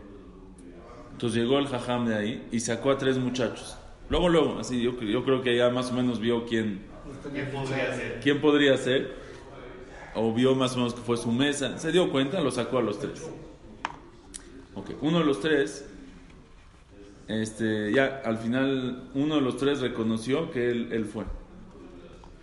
Entonces 1.11 1.41
llegó 1.41 1.59
el 1.59 1.67
jajam 1.67 2.07
de 2.07 2.15
ahí 2.15 2.47
y 2.51 2.59
sacó 2.59 2.91
a 2.91 2.97
tres 2.97 3.17
muchachos. 3.17 3.77
Luego, 4.09 4.29
luego, 4.29 4.59
así, 4.59 4.81
yo, 4.81 4.99
yo 5.01 5.23
creo 5.23 5.41
que 5.41 5.55
ya 5.55 5.69
más 5.69 5.91
o 5.91 5.93
menos 5.93 6.19
vio 6.19 6.45
quién, 6.45 6.81
¿Qué 7.33 7.43
podría 7.43 7.93
ser? 7.95 8.19
quién 8.23 8.41
podría 8.41 8.77
ser. 8.77 9.15
O 10.15 10.33
vio 10.33 10.55
más 10.55 10.73
o 10.73 10.77
menos 10.77 10.93
que 10.93 11.01
fue 11.01 11.17
su 11.17 11.31
mesa. 11.31 11.77
Se 11.77 11.91
dio 11.91 12.11
cuenta, 12.11 12.41
lo 12.41 12.51
sacó 12.51 12.79
a 12.79 12.81
los 12.81 12.99
tres. 12.99 13.29
Ok, 14.75 14.91
uno 15.01 15.19
de 15.19 15.25
los 15.25 15.39
tres. 15.39 15.88
Este, 17.29 17.93
ya 17.93 18.23
al 18.25 18.39
final, 18.39 19.07
uno 19.13 19.35
de 19.35 19.41
los 19.41 19.55
tres 19.55 19.81
reconoció 19.81 20.49
que 20.49 20.71
él, 20.71 20.89
él 20.91 21.05
fue. 21.05 21.25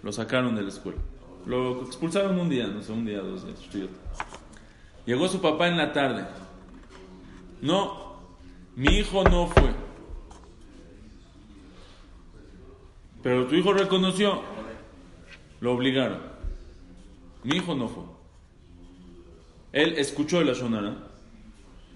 Lo 0.05 0.13
sacaron 0.13 0.55
de 0.55 0.63
la 0.63 0.69
escuela. 0.69 0.99
Lo 1.45 1.83
expulsaron 1.83 2.39
un 2.39 2.49
día, 2.49 2.69
no 2.69 2.81
sé, 2.83 2.93
un 2.93 3.05
día, 3.05 3.21
dos 3.21 3.45
días. 3.45 3.91
Llegó 5.05 5.29
su 5.29 5.41
papá 5.41 5.67
en 5.67 5.77
la 5.77 5.93
tarde. 5.93 6.25
No, 7.61 8.15
mi 8.77 8.99
hijo 8.99 9.25
no 9.25 9.49
fue. 9.49 9.75
Pero 13.25 13.49
tu 13.49 13.57
hijo 13.57 13.73
reconoció. 13.73 14.41
Lo 15.61 15.73
obligaron. 15.73 16.21
Mi 17.43 17.57
hijo 17.57 17.75
no 17.75 17.89
fue. 17.89 18.05
Él 19.73 19.95
escuchó 19.99 20.41
el 20.41 20.51
Ashonara, 20.51 20.97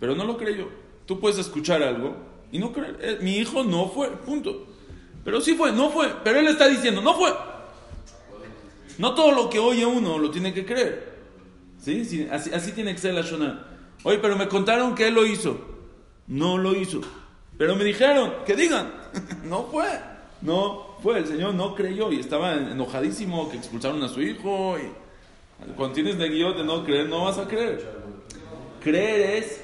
pero 0.00 0.16
no 0.16 0.24
lo 0.24 0.36
creyó. 0.36 0.68
Tú 1.06 1.20
puedes 1.20 1.38
escuchar 1.38 1.84
algo 1.84 2.29
y 2.52 2.58
no 2.58 2.72
creer. 2.72 2.98
Eh, 3.00 3.18
Mi 3.20 3.36
hijo 3.36 3.64
no 3.64 3.88
fue, 3.88 4.10
punto. 4.10 4.66
Pero 5.24 5.40
sí 5.40 5.54
fue, 5.54 5.72
no 5.72 5.90
fue. 5.90 6.12
Pero 6.24 6.38
él 6.38 6.48
está 6.48 6.68
diciendo, 6.68 7.00
no 7.00 7.14
fue. 7.14 7.32
No 8.98 9.14
todo 9.14 9.32
lo 9.32 9.48
que 9.48 9.58
oye 9.58 9.84
uno 9.86 10.18
lo 10.18 10.30
tiene 10.30 10.52
que 10.52 10.64
creer. 10.64 11.18
¿Sí? 11.78 12.04
Sí, 12.04 12.28
así, 12.30 12.52
así 12.52 12.72
tiene 12.72 12.92
que 12.92 12.98
ser 12.98 13.14
la 13.14 13.22
Shona. 13.22 13.66
Oye, 14.02 14.18
pero 14.18 14.36
me 14.36 14.48
contaron 14.48 14.94
que 14.94 15.08
él 15.08 15.14
lo 15.14 15.24
hizo. 15.26 15.58
No 16.26 16.58
lo 16.58 16.74
hizo. 16.74 17.00
Pero 17.56 17.76
me 17.76 17.84
dijeron 17.84 18.32
que 18.46 18.54
digan. 18.56 18.92
no 19.44 19.64
fue. 19.64 19.88
No 20.42 20.96
fue. 21.02 21.18
El 21.18 21.26
Señor 21.26 21.54
no 21.54 21.74
creyó 21.74 22.12
y 22.12 22.20
estaba 22.20 22.54
enojadísimo 22.54 23.50
que 23.50 23.56
expulsaron 23.56 24.02
a 24.02 24.08
su 24.08 24.22
hijo. 24.22 24.76
Y 24.78 25.72
cuando 25.76 25.94
tienes 25.94 26.18
de 26.18 26.28
guion 26.28 26.56
de 26.56 26.64
no 26.64 26.84
creer, 26.84 27.08
no 27.08 27.24
vas 27.24 27.38
a 27.38 27.46
creer. 27.46 28.00
Creer 28.82 29.36
es, 29.36 29.60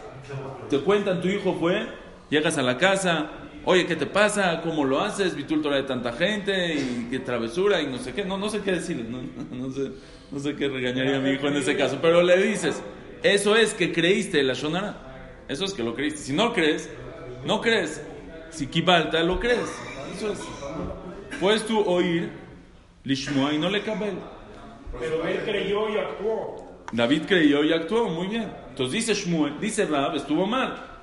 te 0.68 0.80
cuentan 0.80 1.22
tu 1.22 1.28
hijo 1.28 1.56
fue, 1.58 1.86
llegas 2.30 2.58
a 2.58 2.62
la 2.62 2.78
casa, 2.78 3.30
oye, 3.64 3.86
¿qué 3.86 3.96
te 3.96 4.06
pasa? 4.06 4.60
¿Cómo 4.62 4.84
lo 4.84 5.00
haces? 5.00 5.34
Vi 5.34 5.44
tu 5.44 5.60
Torah 5.60 5.76
de 5.76 5.82
tanta 5.82 6.12
gente 6.12 6.74
y 6.74 7.08
qué 7.10 7.18
travesura 7.18 7.80
y 7.82 7.86
no 7.86 7.98
sé 7.98 8.12
qué. 8.12 8.24
No, 8.24 8.38
no 8.38 8.48
sé 8.48 8.60
qué 8.60 8.72
decirle, 8.72 9.04
no, 9.04 9.22
no 9.50 9.70
sé, 9.70 9.92
no 10.30 10.38
sé 10.38 10.56
qué 10.56 10.68
regañaría 10.68 11.16
a 11.16 11.20
mi 11.20 11.30
hijo 11.30 11.48
en 11.48 11.56
ese 11.56 11.76
caso. 11.76 11.98
Pero 12.00 12.22
le 12.22 12.36
dices, 12.38 12.82
eso 13.22 13.56
es 13.56 13.74
que 13.74 13.92
creíste 13.92 14.42
la 14.42 14.54
Shonara. 14.54 15.44
Eso 15.48 15.64
es 15.64 15.72
que 15.72 15.82
lo 15.82 15.94
creíste. 15.94 16.20
Si 16.20 16.32
no 16.32 16.52
crees, 16.52 16.90
no 17.44 17.60
crees. 17.60 18.02
Si 18.50 18.66
Kibalta, 18.66 19.22
lo 19.22 19.38
crees. 19.38 19.70
Eso 20.16 20.32
es. 20.32 20.40
Puedes 21.40 21.66
tú 21.66 21.80
oír 21.80 22.30
Lishmoa 23.04 23.52
y 23.52 23.58
no 23.58 23.68
le 23.68 23.82
cabel. 23.82 24.14
Pero 24.98 25.26
él 25.26 25.40
creyó 25.44 25.88
y 25.88 25.98
actuó. 25.98 26.66
David 26.92 27.22
creyó 27.26 27.62
y 27.64 27.72
actuó 27.72 28.08
muy 28.08 28.28
bien. 28.28 28.50
Entonces 28.70 29.06
dice 29.06 29.14
Shmuel, 29.14 29.60
dice 29.60 29.84
Rab, 29.86 30.16
estuvo 30.16 30.46
mal. 30.46 30.95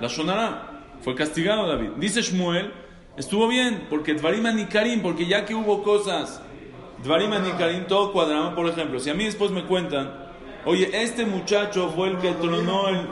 La 0.00 0.08
Shonara 0.08 0.82
fue 1.02 1.14
castigado 1.14 1.66
David. 1.68 1.90
Dice 1.96 2.22
Shmuel, 2.22 2.72
estuvo 3.16 3.48
bien, 3.48 3.86
porque 3.90 4.14
Dvarim 4.14 4.46
Anikarim, 4.46 5.02
porque 5.02 5.26
ya 5.26 5.44
que 5.44 5.54
hubo 5.54 5.82
cosas, 5.82 6.42
Dvarim 7.04 7.32
Anikarim, 7.32 7.86
todo 7.86 8.12
cuadraba. 8.12 8.54
Por 8.54 8.66
ejemplo, 8.66 8.98
si 8.98 9.10
a 9.10 9.14
mí 9.14 9.24
después 9.24 9.50
me 9.50 9.64
cuentan, 9.64 10.12
oye, 10.64 10.90
este 10.92 11.26
muchacho 11.26 11.90
fue 11.94 12.08
el 12.08 12.18
que 12.18 12.32
tronó 12.32 12.88
el, 12.88 13.08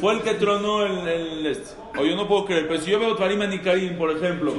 fue 0.00 0.14
el 0.14 0.22
que 0.22 0.34
tronó 0.34 0.86
el, 0.86 1.08
el 1.08 1.46
este. 1.46 1.74
O 1.98 2.04
yo 2.04 2.14
no 2.14 2.28
puedo 2.28 2.44
creer, 2.44 2.68
pero 2.68 2.80
si 2.80 2.92
yo 2.92 3.00
veo 3.00 3.14
Dvarim 3.14 3.42
Anikarim, 3.42 3.98
por 3.98 4.10
ejemplo, 4.12 4.54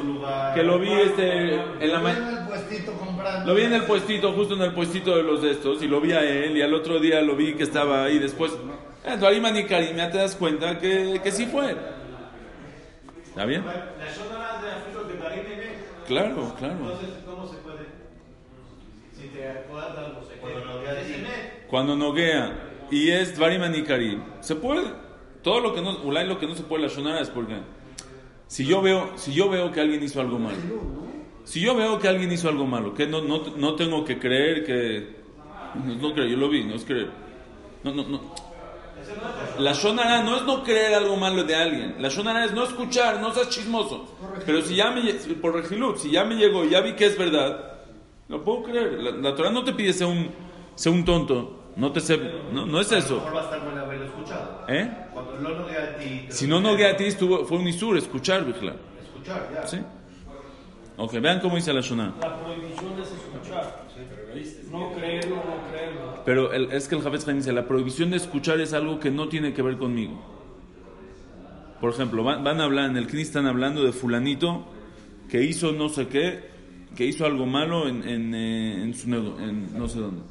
que 0.54 0.64
lo 0.64 0.78
vi 0.78 0.92
este 0.92 1.54
en 1.54 1.92
la 1.92 2.00
mañana. 2.00 2.50
Lo 3.46 3.56
vi 3.56 3.64
en 3.64 3.74
el 3.74 3.84
puestito, 3.84 4.34
justo 4.34 4.56
en 4.56 4.62
el 4.62 4.74
puestito 4.74 5.16
de 5.16 5.24
los 5.24 5.42
de 5.42 5.52
estos, 5.52 5.82
y 5.82 5.88
lo 5.88 6.02
vi 6.02 6.12
a 6.12 6.22
él, 6.22 6.58
y 6.58 6.62
al 6.62 6.74
otro 6.74 7.00
día 7.00 7.22
lo 7.22 7.36
vi 7.38 7.54
que 7.54 7.64
estaba 7.64 8.04
ahí 8.04 8.20
después. 8.20 8.52
Eh, 9.04 9.18
Dvarim 9.18 9.46
Anikarim, 9.46 9.98
ya 9.98 10.12
te 10.12 10.18
das 10.20 10.36
cuenta 10.36 10.78
que, 10.78 11.20
que 11.24 11.32
sí 11.32 11.46
fue. 11.48 11.76
¿Está 13.26 13.46
bien? 13.46 13.64
Claro, 16.08 16.54
claro. 16.60 16.74
Entonces, 16.74 17.10
¿cómo 17.26 17.48
se 17.48 17.58
puede? 17.58 17.86
Si 19.14 19.28
te 19.30 19.50
acuerdas, 19.50 20.14
Cuando 21.68 21.96
noguea 21.96 22.54
y 22.92 23.10
es 23.10 23.36
Dvarim 23.36 23.64
Anikarim, 23.64 24.22
se 24.42 24.56
puede. 24.56 24.94
Todo 25.42 25.60
lo 25.60 25.74
que 25.74 25.82
no, 25.82 25.98
ulay, 26.04 26.28
lo 26.28 26.38
que 26.38 26.46
no 26.46 26.56
se 26.56 26.64
puede 26.64 26.84
la 26.84 26.90
shonara 26.90 27.22
es 27.22 27.30
porque 27.30 27.56
si 28.48 28.66
yo 28.66 28.82
veo, 28.82 29.18
si 29.18 29.34
yo 29.34 29.50
veo 29.50 29.72
que 29.72 29.82
alguien 29.82 30.04
hizo 30.04 30.22
algo 30.22 30.38
malo, 30.38 30.58
si 31.46 31.62
yo 31.62 31.76
veo 31.76 31.98
que 31.98 32.08
alguien 32.08 32.32
hizo 32.32 32.50
algo 32.50 32.68
malo, 32.68 32.94
que 32.94 33.08
no, 33.08 33.22
no, 33.22 33.42
no 33.58 33.76
tengo 33.76 34.06
que 34.06 34.20
creer 34.20 34.64
que 34.64 35.22
no, 35.74 35.96
no 35.96 36.14
creo, 36.14 36.28
yo 36.28 36.38
lo 36.38 36.50
vi, 36.50 36.66
no 36.66 36.76
es 36.76 36.86
creer. 36.86 37.10
No, 37.84 37.94
no, 37.94 38.04
no. 38.04 38.51
La 39.60 39.74
shonara 39.74 40.24
no 40.24 40.38
es 40.38 40.44
no 40.44 40.64
creer 40.64 40.96
algo 40.96 41.18
malo 41.18 41.44
de 41.44 41.56
alguien. 41.56 41.96
La 42.00 42.10
shonara 42.10 42.46
es 42.46 42.54
no 42.54 42.64
escuchar, 42.64 43.20
no 43.20 43.34
seas 43.34 43.50
chismoso. 43.50 44.06
Pero 44.46 44.62
si 44.62 44.76
ya 44.76 44.92
me 44.92 45.02
por 45.36 45.56
regilut, 45.56 45.98
si 45.98 46.12
ya 46.12 46.24
me 46.24 46.36
llegó 46.36 46.66
y 46.66 46.70
ya 46.70 46.82
vi 46.82 46.94
que 46.94 47.06
es 47.06 47.18
verdad, 47.18 47.74
lo 48.28 48.44
puedo 48.44 48.64
creer. 48.64 48.94
La, 48.94 49.12
la 49.12 49.36
Torah 49.36 49.52
no 49.52 49.64
te 49.64 49.74
pide 49.74 49.94
ser 49.94 50.08
un, 50.08 50.32
ser 50.76 50.92
un 50.92 51.06
tonto. 51.06 51.62
No 51.76 51.92
te 51.92 52.02
sé, 52.02 52.20
no, 52.52 52.66
no 52.66 52.82
es 52.82 52.92
eso. 52.92 53.24
¿Eh? 54.68 54.92
Cuando 55.14 55.36
lo 55.36 55.60
noguea 55.60 55.84
a 55.84 55.96
ti. 55.98 56.26
te 56.28 56.32
Si 56.34 56.48
no 56.48 56.60
nogué 56.60 56.86
a 56.86 56.98
ti, 56.98 57.06
estuvo, 57.06 57.46
fue 57.46 57.58
un 57.58 57.68
isur, 57.68 57.98
escuchar, 57.98 58.44
Bijla. 58.44 58.76
Escuchar, 59.02 59.50
ya. 59.54 59.68
¿Sí? 59.68 59.80
Ok, 60.98 61.14
vean 61.14 61.40
cómo 61.40 61.56
dice 61.56 61.72
la 61.72 61.82
shonara. 61.82 62.14
La 62.20 62.38
prohibición 62.38 63.00
es 63.02 63.08
escuchar. 63.08 63.31
No 64.72 64.94
creerlo, 64.94 65.36
no 65.36 65.70
creerlo. 65.70 66.24
Pero 66.26 66.54
el- 66.54 66.72
es 66.72 66.88
que 66.88 66.96
el 66.96 67.02
Jafetz 67.02 67.28
Haim 67.28 67.38
dice, 67.38 67.52
la 67.52 67.68
prohibición 67.68 68.10
de 68.12 68.18
escuchar 68.18 68.60
es 68.62 68.74
algo 68.74 69.00
que 69.00 69.12
no 69.12 69.28
tiene 69.28 69.54
que 69.54 69.62
ver 69.62 69.78
conmigo. 69.78 70.20
Por 71.80 71.92
ejemplo, 71.94 72.24
van, 72.24 72.44
van 72.44 72.62
a 72.62 72.66
hablar, 72.66 72.90
en 72.90 72.98
el 72.98 73.08
CNI 73.08 73.22
están 73.22 73.48
hablando 73.48 73.84
de 73.84 73.92
fulanito 73.92 74.66
que 75.30 75.44
hizo 75.44 75.72
no 75.72 75.90
sé 75.90 76.08
qué, 76.08 76.40
que 76.96 77.06
hizo 77.06 77.26
algo 77.26 77.46
malo 77.46 77.88
en, 77.88 78.08
en, 78.08 78.36
eh, 78.36 78.84
en 78.84 78.94
su 78.94 79.08
nego- 79.10 79.38
en 79.40 79.78
no 79.78 79.88
sé 79.88 80.00
dónde, 80.00 80.22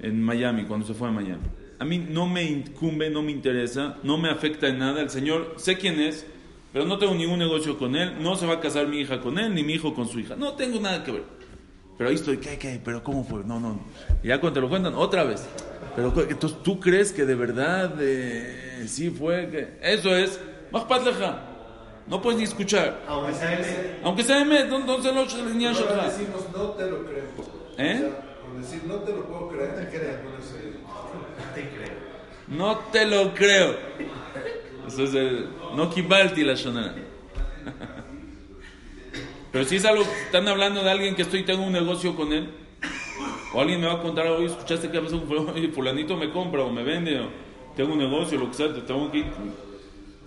en 0.00 0.22
Miami, 0.22 0.64
cuando 0.64 0.86
se 0.86 0.94
fue 0.94 1.08
a 1.08 1.12
Miami. 1.12 1.42
A 1.78 1.84
mí 1.84 1.98
no 1.98 2.26
me 2.26 2.42
incumbe, 2.44 3.10
no 3.10 3.20
me 3.22 3.32
interesa, 3.32 3.98
no 4.02 4.16
me 4.16 4.30
afecta 4.30 4.66
en 4.68 4.78
nada. 4.78 5.02
El 5.02 5.10
señor, 5.10 5.54
sé 5.58 5.76
quién 5.76 6.00
es, 6.00 6.26
pero 6.72 6.86
no 6.86 6.96
tengo 6.98 7.14
ningún 7.14 7.38
negocio 7.38 7.76
con 7.78 7.94
él, 7.96 8.14
no 8.20 8.34
se 8.36 8.46
va 8.46 8.54
a 8.54 8.60
casar 8.60 8.86
mi 8.88 8.98
hija 9.00 9.20
con 9.20 9.38
él, 9.38 9.54
ni 9.54 9.62
mi 9.62 9.74
hijo 9.74 9.92
con 9.92 10.08
su 10.08 10.18
hija. 10.20 10.36
No 10.36 10.54
tengo 10.54 10.80
nada 10.80 11.04
que 11.04 11.12
ver. 11.12 11.24
Pero 11.96 12.10
ahí 12.10 12.16
estoy, 12.16 12.38
¿qué, 12.38 12.58
qué? 12.58 12.80
¿Pero 12.84 13.02
cómo 13.02 13.24
fue? 13.24 13.42
No, 13.44 13.58
no. 13.58 13.80
Y 14.22 14.28
ya 14.28 14.40
cuando 14.40 14.54
te 14.54 14.60
lo 14.60 14.68
cuentan, 14.68 14.94
otra 14.94 15.24
vez. 15.24 15.46
Pero 15.94 16.12
entonces 16.28 16.62
tú 16.62 16.78
crees 16.78 17.12
que 17.12 17.24
de 17.24 17.34
verdad 17.34 17.94
eh, 18.00 18.84
sí 18.86 19.10
fue 19.10 19.48
que 19.48 19.78
eso 19.80 20.14
es 20.14 20.38
Mahpat 20.70 21.04
leja. 21.06 21.42
No 22.06 22.20
puedes 22.20 22.38
ni 22.38 22.44
escuchar. 22.44 23.00
Aunque 23.08 23.32
sea 23.32 23.58
ese. 23.58 23.96
Aunque 24.04 24.22
sea 24.22 24.42
Emet, 24.42 24.68
no, 24.68 24.78
no 24.80 25.02
se 25.02 25.10
Shalha. 25.10 26.04
decimos 26.04 26.44
no 26.54 26.70
te 26.70 26.86
lo 26.86 27.04
creo. 27.04 27.24
¿Eh? 27.78 27.94
O 27.96 27.98
sea, 27.98 28.40
por 28.42 28.60
decir 28.60 28.82
no 28.86 28.94
te 28.96 29.12
lo 29.12 29.24
puedo 29.24 29.48
creer, 29.48 29.74
te 29.74 29.88
creas. 29.88 30.16
Te 31.54 31.62
creo. 31.62 31.96
No 32.48 32.78
te 32.92 33.06
lo 33.06 33.34
creo. 33.34 33.76
Eso 34.86 35.02
es 35.02 35.14
el 35.14 35.48
no 35.74 35.90
kibalti 35.90 36.44
la 36.44 36.54
shonara. 36.54 36.94
Pero 39.56 39.66
si 39.66 39.76
es 39.76 39.86
algo, 39.86 40.02
están 40.02 40.46
hablando 40.48 40.82
de 40.82 40.90
alguien 40.90 41.14
que 41.14 41.22
estoy, 41.22 41.42
tengo 41.42 41.64
un 41.64 41.72
negocio 41.72 42.14
con 42.14 42.30
él. 42.30 42.50
O 43.54 43.60
alguien 43.62 43.80
me 43.80 43.86
va 43.86 43.94
a 43.94 44.02
contar, 44.02 44.26
oye, 44.26 44.48
escuchaste 44.48 44.90
que 44.90 45.00
con 45.00 45.22
fulano? 45.22 45.52
Oye, 45.54 45.68
fulanito 45.68 46.14
me 46.14 46.30
compra 46.30 46.62
o 46.62 46.70
me 46.70 46.82
vende, 46.82 47.18
o 47.18 47.30
tengo 47.74 47.94
un 47.94 47.98
negocio, 47.98 48.38
lo 48.38 48.48
que 48.48 48.52
sea, 48.52 48.74
te 48.74 48.82
tengo 48.82 49.10
que. 49.10 49.24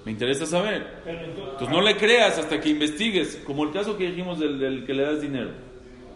Me 0.03 0.13
interesa 0.13 0.47
saber. 0.47 1.03
Entonces, 1.05 1.69
no 1.69 1.79
le 1.79 1.95
creas 1.95 2.39
hasta 2.39 2.59
que 2.59 2.69
investigues, 2.69 3.39
como 3.45 3.65
el 3.65 3.71
caso 3.71 3.95
que 3.95 4.09
dijimos 4.09 4.39
del, 4.39 4.83
que 4.83 4.95
le 4.95 5.03
das 5.03 5.21
dinero. 5.21 5.51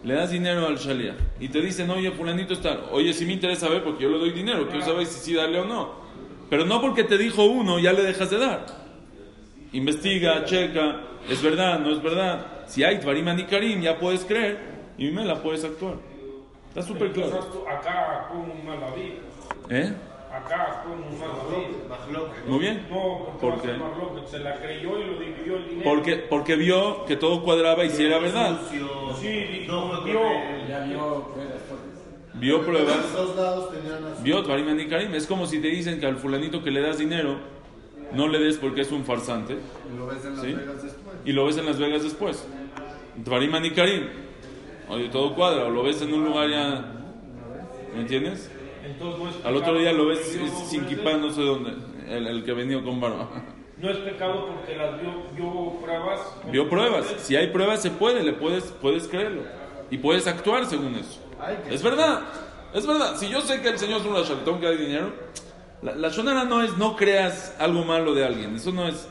Le 0.02 0.14
das 0.14 0.32
dinero 0.32 0.66
al 0.66 0.78
Shalia 0.78 1.14
y 1.38 1.46
te 1.46 1.60
dicen, 1.60 1.88
oye, 1.90 2.10
fulanito 2.10 2.52
está, 2.52 2.86
oye, 2.90 3.12
si 3.12 3.24
me 3.26 3.34
interesa 3.34 3.68
saber 3.68 3.84
porque 3.84 4.02
yo 4.02 4.10
le 4.10 4.18
doy 4.18 4.32
dinero, 4.32 4.66
quiero 4.66 4.84
saber 4.84 5.06
si 5.06 5.20
sí 5.20 5.34
darle 5.34 5.60
o 5.60 5.64
no. 5.64 6.00
Pero 6.50 6.66
no 6.66 6.80
porque 6.80 7.04
te 7.04 7.16
dijo 7.16 7.44
uno, 7.44 7.78
ya 7.78 7.92
le 7.92 8.02
dejas 8.02 8.28
de 8.30 8.38
dar. 8.38 8.83
Investiga, 9.74 10.44
checa, 10.44 11.00
es 11.28 11.42
verdad, 11.42 11.80
no 11.80 11.90
es 11.90 12.00
verdad. 12.00 12.46
Si 12.66 12.84
hay 12.84 13.00
Tvarim 13.00 13.26
Anikarim, 13.26 13.80
ya 13.82 13.98
puedes 13.98 14.24
creer 14.24 14.56
y 14.96 15.10
me 15.10 15.24
la 15.24 15.42
puedes 15.42 15.64
actuar. 15.64 15.96
Está 16.68 16.82
súper 16.82 17.10
claro. 17.10 17.66
acá 17.68 18.20
actuó 18.20 18.38
un 18.38 18.64
mal 18.64 18.78
David. 18.78 19.14
¿Eh? 19.70 19.92
Acá 20.32 20.62
actuó 20.62 20.92
un 20.92 21.18
mal 21.18 21.28
David. 21.50 22.46
Muy 22.46 22.58
bien. 22.60 22.86
No, 22.88 23.36
¿Por 23.40 23.50
porque 23.50 23.68
qué? 23.72 23.76
Marlock 23.76 24.26
se 24.28 24.38
la 24.38 24.54
creyó 24.60 24.96
y 24.96 25.06
lo 25.06 25.18
dividió 25.18 25.56
el 25.56 25.68
dinero. 25.68 25.90
Porque, 25.90 26.16
porque 26.18 26.54
vio 26.54 27.04
que 27.06 27.16
todo 27.16 27.42
cuadraba 27.42 27.84
y 27.84 27.90
si 27.90 28.04
era 28.04 28.20
verdad. 28.20 28.56
Sí, 28.70 29.64
no 29.66 30.02
vio. 30.04 30.20
con. 30.20 30.68
Ya 30.68 30.84
vio. 30.84 31.34
Vio 32.34 32.64
pruebas. 32.64 32.96
Vio 34.22 34.40
Tvarim 34.44 34.68
Anikarim. 34.68 35.12
Es 35.16 35.26
como 35.26 35.46
si 35.46 35.60
te 35.60 35.66
dicen 35.66 35.98
que 35.98 36.06
al 36.06 36.16
fulanito 36.16 36.62
que 36.62 36.70
le 36.70 36.80
das 36.80 36.98
dinero, 36.98 37.38
no 38.14 38.28
le 38.28 38.38
des 38.38 38.56
porque 38.56 38.82
es 38.82 38.92
un 38.92 39.04
farsante. 39.04 39.54
Y 39.92 39.96
lo 39.96 40.06
ves 40.06 40.24
en 40.24 40.36
Las 40.36 40.44
¿Sí? 40.44 40.52
Vegas 40.54 40.82
después. 40.82 41.16
y 41.24 41.32
lo 41.32 41.44
ves 41.46 41.56
en 41.58 41.66
Las 41.66 41.78
Vegas 41.78 42.02
después. 42.02 42.46
Tvarim 43.24 43.54
Anikarim. 43.54 44.08
Oye, 44.88 45.08
todo 45.08 45.34
cuadra, 45.34 45.64
o 45.64 45.70
lo 45.70 45.82
ves 45.82 46.02
en 46.02 46.12
un 46.12 46.24
lugar 46.24 46.48
ya. 46.50 46.92
¿Me 47.94 48.00
entiendes? 48.00 48.50
Entonces 48.84 49.18
no 49.22 49.30
es 49.30 49.36
Al 49.36 49.56
otro 49.56 49.72
pecado 49.72 49.78
día 49.78 49.92
lo 49.92 50.06
ves 50.06 50.38
sin 50.68 50.84
kipá, 50.86 51.14
no 51.14 51.30
sé 51.30 51.42
dónde. 51.42 51.72
El, 52.08 52.26
el 52.26 52.44
que 52.44 52.52
venía 52.52 52.82
con 52.82 53.00
barba. 53.00 53.28
No 53.76 53.90
es 53.90 53.98
pecado 53.98 54.46
porque 54.46 54.76
las 54.76 54.98
vio, 55.00 55.10
vio 55.34 55.72
pruebas. 55.80 56.20
Vio 56.50 56.70
pruebas. 56.70 57.06
Si 57.18 57.34
hay 57.36 57.48
pruebas, 57.48 57.82
se 57.82 57.90
puede, 57.90 58.22
le 58.22 58.32
puedes, 58.32 58.64
puedes 58.80 59.08
creerlo. 59.08 59.42
Y 59.90 59.98
puedes 59.98 60.26
actuar 60.28 60.64
según 60.64 60.94
eso. 60.94 61.20
Es 61.68 61.82
verdad, 61.82 62.22
es 62.72 62.86
verdad. 62.86 63.16
Si 63.16 63.28
yo 63.28 63.40
sé 63.42 63.60
que 63.60 63.68
el 63.70 63.78
Señor 63.78 64.00
es 64.00 64.06
un 64.06 64.14
rachaltón 64.14 64.60
que 64.60 64.66
da 64.66 64.72
dinero, 64.72 65.12
la, 65.84 66.08
shonara 66.08 66.44
no 66.44 66.62
es 66.62 66.76
no 66.78 66.96
creas 66.96 67.54
algo 67.58 67.84
malo 67.84 68.14
de 68.14 68.24
alguien. 68.24 68.56
Eso 68.56 68.72
no 68.72 68.88
es. 68.88 69.06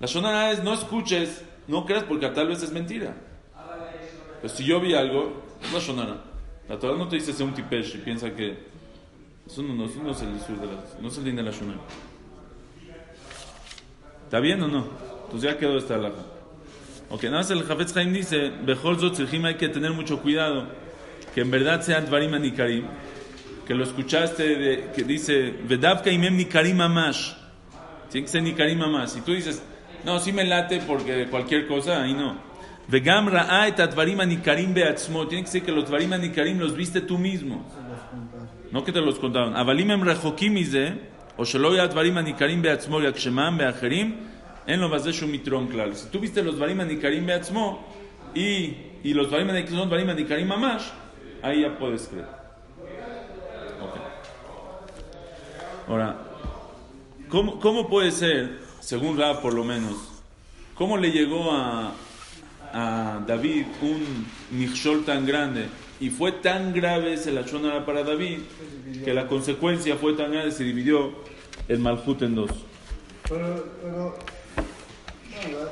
La 0.00 0.06
shonara 0.06 0.52
es 0.52 0.62
no 0.62 0.74
escuches, 0.74 1.42
no 1.66 1.86
creas 1.86 2.04
porque 2.04 2.28
tal 2.28 2.48
vez 2.48 2.62
es 2.62 2.70
mentira. 2.70 3.14
Pues 4.40 4.52
si 4.52 4.64
yo 4.64 4.80
vi 4.80 4.94
algo, 4.94 5.42
es 5.62 5.72
la 5.72 5.78
shonara. 5.78 6.24
La 6.68 6.78
Torah 6.78 6.96
no 6.96 7.08
te 7.08 7.16
dice 7.16 7.32
sea 7.32 7.46
un 7.46 7.54
tipesh 7.54 7.96
y 7.96 7.98
piensa 7.98 8.34
que. 8.34 8.74
Eso 9.46 9.62
no, 9.62 9.74
no, 9.74 9.86
eso 9.86 10.02
no 10.02 10.10
es 10.10 10.22
el 10.22 10.36
isur 10.36 10.58
de 10.60 10.66
la, 10.66 10.84
no 11.00 11.08
es 11.08 11.18
el 11.18 11.24
de 11.24 11.42
la 11.42 11.50
shonara. 11.50 11.80
¿Está 14.24 14.40
bien 14.40 14.62
o 14.62 14.68
no? 14.68 14.86
Entonces 15.24 15.50
ya 15.50 15.58
quedó 15.58 15.78
esta 15.78 15.94
alhaja. 15.94 16.24
Ok, 17.10 17.24
nada 17.24 17.38
más 17.38 17.50
el 17.50 17.62
Jafetz 17.62 17.96
Haim 17.96 18.12
dice, 18.12 18.50
Bejol 18.62 18.98
Zot 18.98 19.18
hay 19.18 19.54
que 19.54 19.68
tener 19.68 19.92
mucho 19.92 20.20
cuidado, 20.20 20.66
que 21.34 21.42
en 21.42 21.50
verdad 21.50 21.82
sean 21.82 22.06
Dvarim 22.06 22.32
Nikarim, 22.40 22.86
que 23.66 23.74
lo 23.74 23.84
escuchaste 23.84 24.56
de, 24.56 24.90
que 24.94 25.04
dice, 25.04 25.54
Vedavka 25.64 26.10
imem 26.10 26.36
nikarim 26.36 26.80
amash. 26.80 27.32
Tiene 28.10 28.26
que 28.26 28.30
ser 28.30 28.42
nikarim 28.42 28.82
amash. 28.82 29.16
Y 29.16 29.20
tú 29.22 29.32
dices, 29.32 29.62
no, 30.04 30.18
sí 30.20 30.32
me 30.32 30.44
late 30.44 30.80
porque 30.86 31.26
cualquier 31.30 31.66
cosa, 31.66 32.02
ahí 32.02 32.12
no. 32.12 32.36
Vegam 32.88 33.28
ra'a 33.28 33.68
et 33.68 33.80
atvarim 33.80 34.18
beatzmo. 34.74 35.26
Tiene 35.26 35.44
que 35.44 35.50
ser 35.50 35.62
que 35.62 35.72
los 35.72 35.86
tvarim 35.86 36.12
anikarim 36.12 36.58
los 36.58 36.76
viste 36.76 37.00
tú 37.00 37.18
mismo. 37.18 37.64
No 38.70 38.84
que 38.84 38.92
te 38.92 39.00
los 39.00 39.18
contaron. 39.18 39.56
Avalim 39.56 39.90
em 39.90 40.02
rechokim 40.02 40.54
o 41.38 41.44
shelo 41.44 41.74
yadvarim 41.74 42.18
anikarim 42.18 42.60
beatzmo 42.60 43.00
yakshemam 43.00 43.56
beacherim, 43.56 44.14
en 44.66 44.80
lo 44.80 44.88
vas 44.88 45.04
de 45.04 45.12
shumitron 45.12 45.68
claro. 45.68 45.94
Si 45.94 46.08
tú 46.10 46.20
viste 46.20 46.42
los 46.42 46.56
dvarim 46.56 46.80
anikarim 46.80 47.24
beatzmo 47.24 47.86
y, 48.34 48.76
y 49.02 49.14
los 49.14 49.30
dvarim 49.30 49.48
anikarim 49.48 49.78
son 49.78 49.88
dvarim 49.88 50.10
anikarim 50.10 50.52
ahí 51.42 51.62
ya 51.62 51.78
puedes 51.78 52.06
creer. 52.08 52.43
Ahora, 55.86 56.16
¿cómo, 57.28 57.60
¿cómo 57.60 57.88
puede 57.88 58.10
ser, 58.10 58.58
según 58.80 59.18
Rab 59.18 59.42
por 59.42 59.52
lo 59.52 59.64
menos, 59.64 60.22
cómo 60.74 60.96
le 60.96 61.10
llegó 61.10 61.52
a, 61.52 61.92
a 62.72 63.20
David 63.26 63.66
un 63.82 64.26
Michol 64.50 65.04
tan 65.04 65.26
grande 65.26 65.68
y 66.00 66.10
fue 66.10 66.32
tan 66.32 66.72
grave 66.72 67.14
ese 67.14 67.32
la 67.32 67.42
shonara 67.42 67.84
para 67.84 68.02
David 68.02 68.40
que 69.04 69.12
la 69.14 69.28
consecuencia 69.28 69.96
fue 69.96 70.14
tan 70.14 70.32
grande 70.32 70.52
se 70.52 70.64
dividió 70.64 71.12
el 71.68 71.78
Malhut 71.78 72.22
en 72.22 72.34
dos. 72.34 72.50
Pero, 73.28 73.64
pero 73.82 74.16
no, 75.30 75.58
la, 75.58 75.64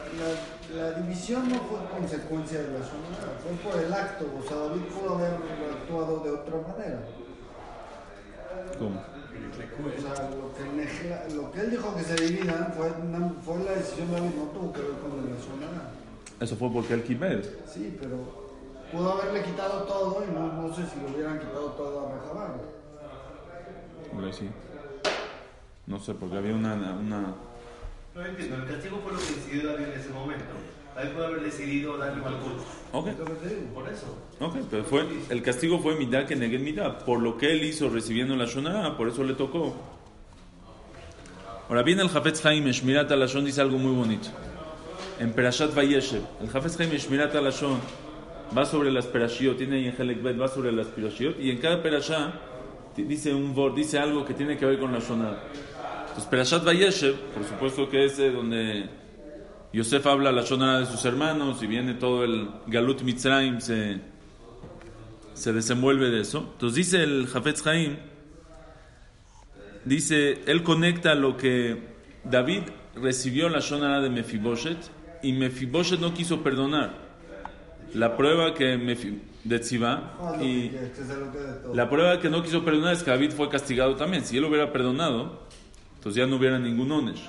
la, 0.79 0.91
la 0.91 1.01
división 1.01 1.49
no 1.49 1.57
fue 1.57 1.79
consecuencia 1.91 2.59
de 2.59 2.69
la 2.69 2.79
shonara, 2.81 3.39
fue 3.43 3.71
por 3.71 3.81
el 3.83 3.93
acto. 3.93 4.27
O 4.39 4.47
sea, 4.47 4.57
David 4.59 4.83
pudo 4.83 5.15
haber 5.15 5.33
actuado 5.71 6.21
de 6.21 6.31
otra 6.31 6.57
manera. 6.69 7.01
¿Cómo? 8.79 9.03
O 9.33 10.01
sea, 10.01 10.31
lo 10.31 10.53
que, 10.55 11.35
lo 11.35 11.51
que 11.51 11.61
él 11.61 11.71
dijo 11.71 11.95
que 11.97 12.03
se 12.03 12.15
dividan 12.15 12.73
fue, 12.77 12.91
fue 13.45 13.65
la 13.65 13.73
decisión 13.73 14.09
de 14.09 14.15
David, 14.15 14.31
no 14.37 14.45
tuvo 14.45 14.73
que 14.73 14.81
ver 14.81 14.91
con 14.93 15.17
la 15.17 15.37
shonara. 15.39 15.91
Eso 16.41 16.57
fue 16.57 16.71
porque 16.71 16.95
el 16.95 17.03
Kibbutz. 17.03 17.49
Sí, 17.67 17.97
pero 18.01 18.17
pudo 18.93 19.13
haberle 19.13 19.43
quitado 19.43 19.85
todo 19.85 20.25
y 20.29 20.33
no, 20.33 20.53
no 20.53 20.75
sé 20.75 20.83
si 20.87 21.01
le 21.01 21.15
hubieran 21.15 21.39
quitado 21.39 21.71
todo 21.73 22.09
a 22.09 22.13
Rehabam. 22.13 22.53
Hombre, 24.13 24.33
sí. 24.33 24.51
No 25.87 25.99
sé, 25.99 26.15
porque 26.15 26.37
había 26.37 26.55
una, 26.55 26.75
una... 26.75 27.35
No 28.15 28.25
entiendo, 28.25 28.57
el 28.57 28.67
castigo 28.67 29.01
fue 29.03 29.13
lo 29.13 29.19
que 29.19 29.25
decidió 29.25 29.73
David 29.73 29.85
en 29.87 30.01
ese 30.01 30.11
momento. 30.11 30.45
David 30.95 31.11
puede 31.13 31.27
haber 31.27 31.41
decidido 31.43 31.97
darle 31.97 32.21
mal 32.23 32.35
curso. 32.39 32.65
Ok. 32.93 33.09
Por 33.75 33.89
eso. 33.89 34.07
ok, 34.41 34.57
pero 34.71 34.85
fue, 34.85 35.07
el 35.31 35.43
castigo 35.43 35.79
fue 35.79 35.97
Midah 35.97 36.27
que 36.27 36.37
negué 36.37 36.59
Midah. 36.59 36.99
Por 36.99 37.21
lo 37.21 37.39
que 37.39 37.51
él 37.53 37.63
hizo 37.65 37.89
recibiendo 37.89 38.37
la 38.37 38.45
Shonara, 38.45 38.97
por 38.97 39.09
eso 39.09 39.25
le 39.25 39.35
tocó. 39.35 39.75
Ahora 41.69 41.83
viene 41.83 42.03
el 42.03 42.09
Jafetz 42.11 42.45
Haim, 42.45 42.67
Shmirat 42.67 43.11
Alashon 43.11 43.45
dice 43.45 43.61
algo 43.63 43.79
muy 43.79 43.93
bonito. 43.95 44.29
En 45.19 45.33
Perashat 45.33 45.75
Vayeshev, 45.75 46.23
el 46.43 46.51
Jafetz 46.51 46.79
Haim, 46.81 46.91
Shmirat 46.91 47.35
Alashon, 47.35 47.79
va 48.57 48.67
sobre 48.67 48.91
las 48.91 49.07
Perashiot, 49.07 49.57
tiene 49.57 49.77
ahí 49.77 49.87
en 49.87 49.95
Helek 49.99 50.23
Bet, 50.23 50.39
va 50.41 50.49
sobre 50.49 50.73
las 50.73 50.89
Perashiot, 50.89 51.41
y 51.41 51.51
en 51.51 51.59
cada 51.59 51.83
Perashá 51.83 52.33
ti- 52.95 53.05
dice 53.05 53.33
un 53.33 53.55
vor, 53.55 53.75
dice 53.75 53.99
algo 53.99 54.25
que 54.27 54.35
tiene 54.35 54.59
que 54.59 54.67
ver 54.67 54.79
con 54.79 54.93
la 54.93 54.99
Shonara. 54.99 55.45
Entonces, 56.03 56.25
Perashat 56.27 56.65
Vayeshev, 56.65 57.15
por 57.35 57.45
supuesto 57.45 57.89
que 57.89 58.05
es 58.05 58.19
eh, 58.19 58.31
donde 58.31 58.87
Yosef 59.73 60.07
habla 60.07 60.33
la 60.33 60.43
Shonara 60.43 60.81
de 60.81 60.87
sus 60.87 61.05
hermanos 61.05 61.63
y 61.63 61.67
viene 61.67 61.95
todo 61.95 62.25
el 62.25 62.49
Galut 62.67 63.03
Mitzrayim, 63.03 63.61
se, 63.61 64.01
se 65.35 65.53
desenvuelve 65.53 66.11
de 66.11 66.21
eso. 66.21 66.51
Entonces 66.53 66.77
dice 66.77 67.03
el 67.03 67.27
Jafetz 67.27 67.67
Haim, 67.67 67.97
dice, 69.85 70.43
él 70.47 70.63
conecta 70.63 71.15
lo 71.15 71.37
que 71.37 71.79
David 72.25 72.63
recibió 72.95 73.49
la 73.49 73.61
Shonara 73.61 74.01
de 74.01 74.11
Mefiboshet 74.11 74.79
y 75.23 75.33
Mefiboshet 75.33 76.01
no 76.01 76.13
quiso 76.15 76.43
perdonar. 76.43 77.01
La 77.95 78.17
prueba 78.17 78.55
que 78.55 78.79
Mefi- 78.79 79.21
de 79.45 79.61
Ah, 79.85 80.37
y 80.41 80.71
la 81.75 81.91
prueba 81.91 82.21
que 82.21 82.31
no 82.31 82.43
quiso 82.43 82.65
perdonar 82.65 82.93
es 82.93 83.03
que 83.03 83.11
David 83.11 83.33
fue 83.33 83.49
castigado 83.49 83.97
también. 83.97 84.25
Si 84.25 84.37
él 84.37 84.45
hubiera 84.45 84.73
perdonado, 84.73 85.41
entonces 85.97 86.21
ya 86.21 86.27
no 86.27 86.37
hubiera 86.37 86.59
ningún 86.59 86.91
onesh. 86.93 87.29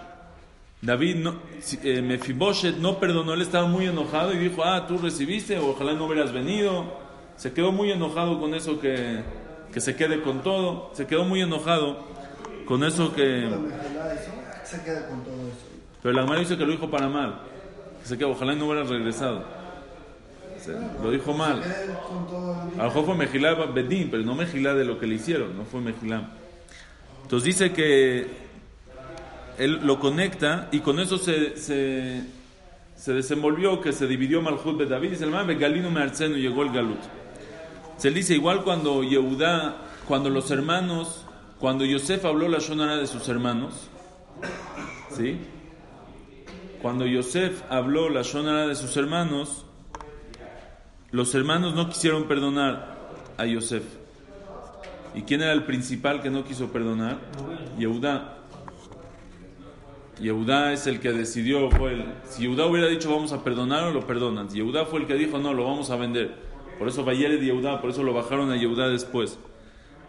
David, 0.84 1.16
no, 1.16 1.36
eh, 1.84 2.02
Mefiboshet 2.02 2.76
no 2.78 3.00
perdonó, 3.00 3.34
él 3.34 3.42
estaba 3.42 3.68
muy 3.68 3.86
enojado 3.86 4.34
y 4.34 4.38
dijo, 4.38 4.66
ah, 4.66 4.86
tú 4.86 4.98
recibiste, 4.98 5.58
ojalá 5.58 5.94
no 5.94 6.06
hubieras 6.08 6.34
venido. 6.34 6.84
Se 7.38 7.54
quedó 7.54 7.72
muy 7.72 7.90
enojado 7.92 8.38
con 8.40 8.54
eso 8.54 8.80
que, 8.82 9.22
que 9.74 9.80
se 9.80 9.96
quede 9.96 10.22
con 10.22 10.44
todo. 10.44 10.92
Se 10.94 11.08
quedó 11.08 11.24
muy 11.24 11.42
enojado 11.42 12.00
con 12.66 12.84
eso 12.84 13.14
que... 13.16 13.24
La 13.24 13.58
mejilá, 13.58 14.14
eso, 14.14 14.32
se 14.66 14.84
queda 14.84 15.08
con 15.08 15.24
todo 15.24 15.36
eso. 15.36 15.68
Pero 16.02 16.14
la 16.16 16.24
Gemara 16.24 16.40
dice 16.42 16.58
que 16.58 16.66
lo 16.66 16.72
dijo 16.74 16.92
para 16.92 17.08
mal. 17.08 17.40
Que 18.02 18.08
se 18.10 18.18
quedó, 18.18 18.32
ojalá 18.32 18.54
no 18.54 18.66
hubieras 18.68 18.90
regresado. 18.90 19.46
Se- 20.60 20.74
lo 21.02 21.12
dijo 21.12 21.34
mal. 21.34 21.64
A 21.64 22.78
lo 22.78 22.84
mejor 22.84 23.06
fue 23.06 23.16
Mejilá 23.16 23.54
Bedín, 23.74 24.10
pero 24.12 24.24
no 24.24 24.36
Mejilá 24.36 24.74
de 24.74 24.84
lo 24.84 25.00
que 25.00 25.08
le 25.08 25.16
hicieron, 25.16 25.56
no 25.58 25.64
fue 25.64 25.80
Mejilá. 25.80 26.30
Entonces 27.24 27.46
dice 27.46 27.72
que 27.72 28.28
él 29.58 29.80
lo 29.84 30.00
conecta 30.00 30.70
y 30.72 30.80
con 30.80 31.00
eso 31.00 31.18
se, 31.18 31.58
se, 31.58 32.24
se 32.96 33.14
desenvolvió, 33.14 33.82
que 33.82 33.92
se 33.92 34.08
dividió 34.08 34.42
Malchut 34.42 34.78
de 34.78 34.86
David. 34.86 35.12
Dice 35.12 35.26
el 35.26 35.32
man, 35.32 35.48
Galino 35.60 35.92
Mearceno 35.92 36.38
llegó 36.38 36.64
el 36.64 36.72
Galut. 36.72 37.00
Se 37.98 38.12
dice 38.12 38.34
igual 38.34 38.64
cuando 38.64 39.04
Yehudá, 39.04 39.78
cuando 40.08 40.30
los 40.30 40.52
hermanos, 40.52 41.26
cuando 41.60 41.86
Yosef 41.86 42.26
habló 42.26 42.48
la 42.48 42.60
Shonara 42.60 42.98
de 42.98 43.08
sus 43.08 43.28
hermanos, 43.30 43.90
¿sí? 45.16 45.38
Cuando 46.82 47.06
Yosef 47.06 47.62
habló 47.70 48.10
la 48.10 48.24
Shonara 48.24 48.68
de 48.68 48.76
sus 48.76 48.98
hermanos, 48.98 49.66
los 51.12 51.34
hermanos 51.36 51.76
no 51.76 51.90
quisieron 51.90 52.28
perdonar 52.28 52.98
a 53.38 53.46
Yosef. 53.46 53.84
¿Y 55.16 55.22
quién 55.22 55.42
era 55.42 55.54
el 55.54 55.64
principal 55.64 56.22
que 56.22 56.30
no 56.30 56.44
quiso 56.44 56.72
perdonar? 56.72 57.20
Yehudá. 57.78 58.33
Yehudá 60.20 60.74
es 60.74 60.88
el 60.88 61.00
que 61.00 61.12
decidió, 61.12 61.70
fue 61.72 61.94
el, 61.94 62.06
si 62.26 62.44
Yehudá 62.44 62.66
hubiera 62.66 62.88
dicho 62.88 63.10
vamos 63.10 63.32
a 63.34 63.44
perdonarlo, 63.44 63.92
lo 63.92 64.06
perdonan. 64.06 64.48
Yehudá 64.50 64.86
fue 64.86 65.02
el 65.02 65.08
que 65.08 65.16
dijo 65.16 65.40
no, 65.40 65.54
lo 65.54 65.66
vamos 65.66 65.90
a 65.90 65.96
vender. 65.96 66.36
Por 66.78 66.88
eso 66.88 67.04
Bayere 67.04 67.38
de 67.38 67.46
Yehudá, 67.46 67.82
por 67.82 67.90
eso 67.90 68.04
lo 68.04 68.14
bajaron 68.14 68.52
a 68.52 68.56
Yehudá 68.56 68.90
después. 68.90 69.40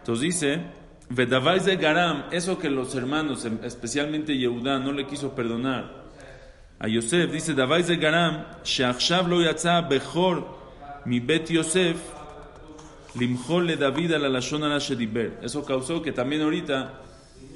Entonces 0.00 0.22
dice, 0.22 0.60
Vedavai 1.08 1.60
de 1.60 1.76
Garam, 1.76 2.24
eso 2.30 2.58
que 2.58 2.70
los 2.70 2.94
hermanos, 2.94 3.44
em, 3.44 3.58
especialmente 3.62 4.36
Yehudá, 4.36 4.78
no 4.78 4.92
le 4.92 5.06
quiso 5.06 5.34
perdonar 5.34 6.04
a 6.78 6.88
Yosef, 6.88 7.30
dice 7.30 7.54
Davai 7.54 7.82
de 7.82 7.96
Garam, 7.96 8.44
Sheachshav 8.64 9.28
lo 9.28 9.40
yatza 9.40 9.80
bechor 9.82 10.44
mi 11.06 11.20
bet 11.20 11.48
Yosef, 11.50 11.96
limjol 13.14 13.66
le 13.66 13.76
David 13.76 14.12
a 14.12 14.18
la 14.18 14.28
lashon 14.28 14.64
ala 14.64 14.78
shediber. 14.78 15.38
Eso 15.42 15.64
causó 15.64 16.02
que 16.02 16.12
también 16.12 16.42
ahorita 16.42 17.00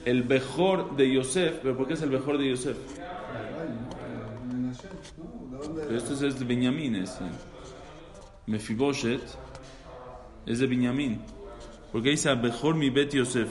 el 0.05 0.25
mejor 0.25 0.95
de 0.95 1.13
Yosef, 1.13 1.59
pero 1.61 1.77
¿por 1.77 1.87
qué 1.87 1.93
es 1.93 2.01
el 2.01 2.09
mejor 2.09 2.37
de 2.37 2.49
Yosef? 2.49 2.77
Menashe, 4.51 4.87
¿no? 5.17 5.57
¿De 5.57 5.67
dónde? 5.67 5.83
Pero 5.85 5.97
esto 5.97 6.25
es 6.25 6.39
de 6.39 6.45
Benjamín, 6.45 6.95
es. 6.95 7.17
Mefiboshet 8.45 9.23
es 10.45 10.59
de 10.59 10.67
Benjamín. 10.67 11.21
Porque 11.91 12.09
dice 12.09 12.35
mejor 12.35 12.75
mi 12.75 12.89
bet 12.89 13.13
Yosef. 13.13 13.49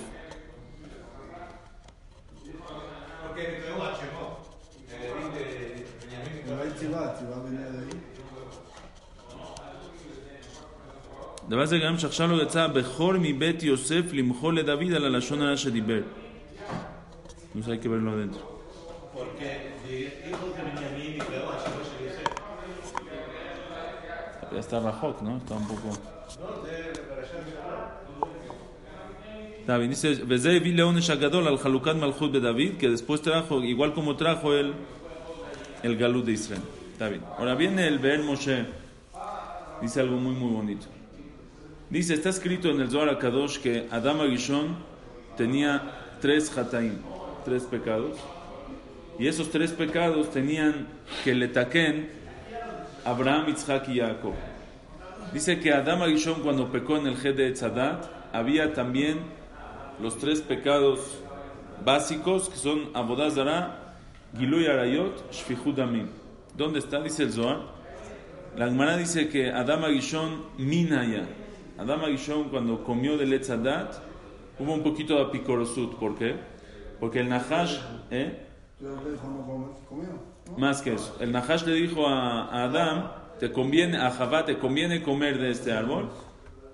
Porque 3.27 3.61
creó 3.63 3.83
a 3.83 3.93
Shemó. 3.99 4.39
El 4.91 4.99
de 5.35 5.45
Benjamín. 6.01 6.43
Pero 6.45 6.63
hay 6.63 6.71
Tzivá, 6.71 7.15
Tzivá 7.15 7.43
venía 7.45 7.71
de 7.71 7.79
ahí. 7.79 8.03
דבר 11.49 11.67
זה 11.67 11.79
גם 11.79 11.99
שעכשיו 11.99 12.31
לא 12.31 12.43
יצא 12.43 12.67
בכור 12.67 13.13
מבית 13.19 13.63
יוסף 13.63 14.13
למחול 14.13 14.59
לדוד 14.59 14.93
על 14.93 15.05
הלשון 15.05 15.43
הרע 15.43 15.57
שדיבר. 15.57 16.01
Entonces 17.58 17.74
hay 17.74 17.80
que 17.80 17.90
verlo 17.90 18.12
adentro. 18.12 18.62
Porque 19.16 19.74
Ya 24.52 24.60
está 24.60 24.80
Rajok, 24.80 25.24
¿no? 25.24 25.38
Está 25.38 25.56
un 25.56 25.68
poco. 25.68 25.98
Está 29.60 29.78
bien, 29.80 29.90
dice, 29.90 30.60
vi 30.60 30.72
León 30.72 31.00
Shagadol 31.00 31.48
al 31.48 31.58
Halukan 31.58 32.00
Malchut 32.00 32.32
de 32.32 32.42
David, 32.42 32.78
que 32.78 32.90
después 32.90 33.24
trajo, 33.24 33.64
igual 33.64 33.96
como 33.96 34.16
trajo 34.16 34.54
el, 34.54 34.76
el 35.82 35.98
Galut 35.98 36.26
de 36.26 36.34
Israel. 36.34 36.62
Está 36.94 37.10
bien. 37.10 37.24
Ahora 37.40 37.56
viene 37.56 37.88
el 37.88 37.98
Be'er 37.98 38.22
Moshe, 38.22 38.68
dice 39.82 40.02
algo 40.02 40.18
muy, 40.18 40.36
muy 40.36 40.54
bonito. 40.54 40.86
Dice, 41.90 42.14
está 42.14 42.30
escrito 42.30 42.70
en 42.70 42.82
el 42.82 42.92
Zohar 42.92 43.18
Kadosh 43.18 43.58
que 43.58 43.88
Adam 43.90 44.22
Arishon 44.22 44.78
tenía 45.36 46.18
tres 46.22 46.56
Hataim 46.56 47.17
tres 47.48 47.64
pecados, 47.64 48.18
y 49.18 49.28
esos 49.28 49.50
tres 49.50 49.72
pecados 49.72 50.32
tenían 50.32 50.86
que 51.24 51.34
le 51.34 51.48
taquen 51.48 52.10
Abraham, 53.06 53.46
Isaac 53.48 53.88
y 53.88 54.00
Jacob. 54.02 54.34
Dice 55.34 55.62
que 55.62 55.72
Adam 55.72 56.02
Agishon 56.02 56.42
cuando 56.42 56.70
pecó 56.70 56.98
en 56.98 57.08
el 57.08 57.16
G 57.16 57.34
de 57.34 57.54
había 58.34 58.74
también 58.74 59.20
los 60.02 60.18
tres 60.18 60.42
pecados 60.42 61.20
básicos 61.86 62.50
que 62.50 62.58
son 62.58 62.90
Abodazara, 62.94 63.96
Giluy 64.38 64.66
Arayot. 64.68 65.32
¿Dónde 66.58 66.80
está? 66.80 67.02
Dice 67.02 67.24
el 67.24 67.32
Zohar. 67.32 67.62
La 68.58 68.66
Gemara 68.66 68.98
dice 68.98 69.30
que 69.30 69.52
Adam 69.52 69.86
Agishon 69.86 70.44
minaya. 70.58 71.24
Adam 71.78 72.04
Agishon 72.04 72.50
cuando 72.50 72.84
comió 72.84 73.18
del 73.18 73.32
Etzadat 73.32 73.94
hubo 74.60 74.74
un 74.74 74.84
poquito 74.84 75.16
de 75.16 75.22
apicorosut. 75.22 75.96
¿Por 75.96 76.18
qué? 76.18 76.57
Porque 77.00 77.20
el 77.20 77.30
Nahash, 77.30 77.78
¿eh? 78.12 78.44
Más 80.58 80.82
que 80.82 80.94
eso. 80.94 81.16
El 81.20 81.32
Nahash 81.32 81.64
le 81.66 81.74
dijo 81.74 82.08
a, 82.08 82.46
a 82.46 82.64
Adán, 82.66 83.12
te 83.40 83.52
conviene, 83.52 83.98
a 83.98 84.12
Javá, 84.12 84.46
te 84.46 84.58
conviene 84.58 85.02
comer 85.02 85.40
de 85.40 85.52
este 85.52 85.72
árbol, 85.72 86.10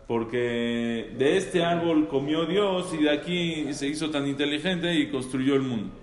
porque 0.08 1.14
de 1.18 1.38
este 1.38 1.64
árbol 1.64 2.08
comió 2.08 2.46
Dios 2.46 2.94
y 2.94 3.04
de 3.04 3.10
aquí 3.10 3.74
se 3.74 3.88
hizo 3.88 4.10
tan 4.10 4.28
inteligente 4.28 4.94
y 4.96 5.10
construyó 5.10 5.56
el 5.56 5.62
mundo. 5.62 5.94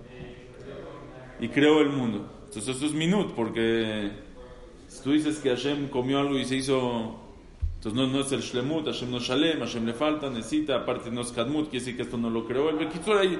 Y 1.38 1.48
creó 1.48 1.80
el 1.80 1.90
mundo. 1.90 2.30
Entonces 2.46 2.76
eso 2.76 2.87
es 2.87 2.92
minut, 2.92 3.33
porque 3.35 4.11
si 4.88 5.02
tú 5.02 5.12
dices 5.12 5.38
que 5.38 5.50
Hashem 5.50 5.88
comió 5.88 6.18
algo 6.18 6.38
y 6.38 6.44
se 6.44 6.56
hizo... 6.56 7.18
Entonces 7.76 7.94
no, 7.94 8.06
no 8.09 8.20
es 8.20 8.33
el 8.33 8.40
shlemut, 8.40 8.85
Hashem 8.85 9.11
no 9.11 9.20
shalem, 9.20 9.61
Hashem 9.61 9.87
le 9.87 9.94
falta, 9.94 10.28
necesita, 10.28 10.76
aparte 10.76 11.11
no 11.11 11.22
es 11.22 11.33
kadmut, 11.33 11.70
quiere 11.70 11.78
decir 11.78 11.96
que 11.96 12.02
esto 12.02 12.18
no 12.18 12.28
lo 12.28 12.44
creó. 12.44 12.68
El 12.68 12.76
Bekitsur 12.76 13.16
hay 13.16 13.38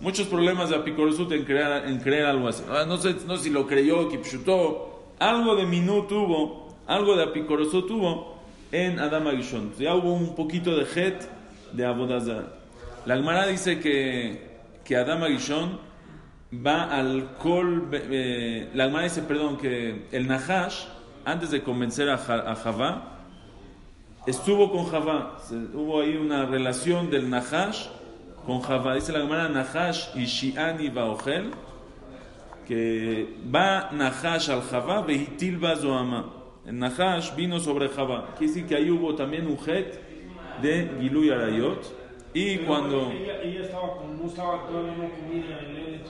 muchos 0.00 0.26
problemas 0.26 0.70
de 0.70 0.76
apicorosut 0.76 1.32
en 1.32 1.44
crear, 1.44 1.86
en 1.86 1.98
creer 1.98 2.26
algo 2.26 2.48
así. 2.48 2.62
Ah, 2.70 2.84
no 2.86 2.96
sé 2.98 3.16
no 3.26 3.36
sé 3.36 3.44
si 3.44 3.50
lo 3.50 3.66
creyó, 3.66 4.08
kipshutó, 4.08 5.12
algo 5.18 5.56
de 5.56 5.66
minut 5.66 6.08
tuvo, 6.08 6.76
algo 6.86 7.16
de 7.16 7.24
apicorosut 7.24 7.86
tuvo 7.86 8.38
en 8.72 8.98
Adam 8.98 9.26
Agishon. 9.26 9.72
Ya 9.78 9.94
hubo 9.94 10.12
un 10.12 10.34
poquito 10.34 10.76
de 10.76 10.84
het 10.84 11.28
de 11.72 11.84
Abodazar. 11.84 12.58
La 13.06 13.16
Gemara 13.16 13.46
dice 13.46 13.80
que, 13.80 14.58
que 14.84 14.96
Adam 14.96 15.22
Agishon 15.22 15.78
va 16.52 16.84
al 16.84 17.36
kol. 17.38 17.88
eh, 17.92 18.70
la 18.74 18.84
Gemara 18.84 19.04
dice, 19.04 19.22
perdón, 19.22 19.56
que 19.56 20.06
el 20.12 20.26
Nahash, 20.26 20.84
antes 21.24 21.50
de 21.50 21.62
convencer 21.62 22.08
a, 22.08 22.14
a 22.14 22.54
Javá, 22.54 23.18
estuvo 24.26 24.70
con 24.70 24.86
Javá. 24.86 25.38
Hubo 25.74 26.00
ahí 26.00 26.16
una 26.16 26.46
relación 26.46 27.10
del 27.10 27.28
Nahash 27.30 27.86
con 28.48 28.62
Javá. 28.62 28.94
Dice 28.94 29.12
la 29.12 29.20
Gemara 29.20 29.46
Nahash 29.50 30.16
y 30.16 30.24
Shiani 30.24 30.88
Baochel, 30.88 31.50
que 32.66 33.36
va 33.54 33.90
Nahash 33.92 34.48
al 34.48 34.62
Javá, 34.62 35.02
Behitil 35.02 35.60
Zoama. 35.76 36.32
El 36.64 36.78
Nahash 36.78 37.36
vino 37.36 37.60
sobre 37.60 37.90
Javá. 37.90 38.34
Quiere 38.38 38.46
decir 38.46 38.66
que 38.66 38.74
ahí 38.74 38.90
hubo 38.90 39.14
también 39.14 39.46
un 39.46 39.58
het 39.66 40.00
de 40.62 40.90
Gilui 40.98 41.30
Arayot. 41.30 41.94
Y 42.32 42.58
cuando, 42.58 43.10
Ella, 43.10 43.42
ella 43.42 43.60
estaba 43.62 43.86
no 44.18 44.26
estaba 44.26 44.66
todavía 44.66 44.92
no 44.96 45.10
comida 45.10 45.60
en 45.60 45.76
el 45.76 46.00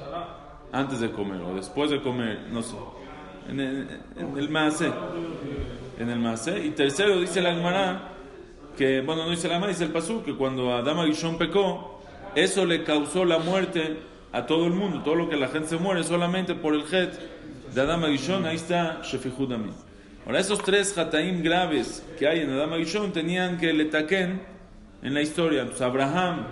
antes 0.70 1.00
de 1.00 1.10
comer 1.10 1.40
o 1.40 1.54
después 1.54 1.90
de 1.90 2.02
comer, 2.02 2.46
no 2.52 2.62
sé, 2.62 2.76
en 3.48 3.58
el, 3.58 3.88
en 4.16 4.36
el 4.36 4.48
Maaseh. 4.48 4.92
En 5.98 6.10
el 6.10 6.18
Maaseh. 6.18 6.66
Y 6.66 6.70
tercero, 6.70 7.18
dice 7.18 7.40
la 7.40 7.54
Gemara, 7.54 8.12
que, 8.76 9.00
bueno, 9.00 9.24
no 9.24 9.30
dice 9.30 9.48
la 9.48 9.54
Gemara, 9.54 9.72
dice 9.72 9.84
el 9.84 9.92
Pasú, 9.92 10.22
que 10.22 10.34
cuando 10.36 10.72
Adama 10.74 11.06
Gishon 11.06 11.38
pecó, 11.38 11.97
eso 12.44 12.64
le 12.64 12.84
causó 12.84 13.24
la 13.24 13.38
muerte 13.38 13.98
a 14.32 14.46
todo 14.46 14.66
el 14.66 14.72
mundo. 14.72 15.02
Todo 15.02 15.14
lo 15.14 15.28
que 15.28 15.36
la 15.36 15.48
gente 15.48 15.68
se 15.68 15.76
muere 15.76 16.04
solamente 16.04 16.54
por 16.54 16.74
el 16.74 16.82
het 16.92 17.18
de 17.74 17.80
Adama 17.80 18.08
Gishon, 18.08 18.46
ahí 18.46 18.56
está 18.56 19.00
Shefihud. 19.02 19.52
Ahora, 20.26 20.40
esos 20.40 20.62
tres 20.62 20.96
hataim 20.96 21.42
graves 21.42 22.04
que 22.18 22.28
hay 22.28 22.40
en 22.40 22.50
Adama 22.50 22.76
Gishon 22.76 23.12
tenían 23.12 23.58
que 23.58 23.72
le 23.72 23.86
taquen 23.86 24.42
en 25.02 25.14
la 25.14 25.22
historia. 25.22 25.66
Pues 25.66 25.80
Abraham, 25.80 26.46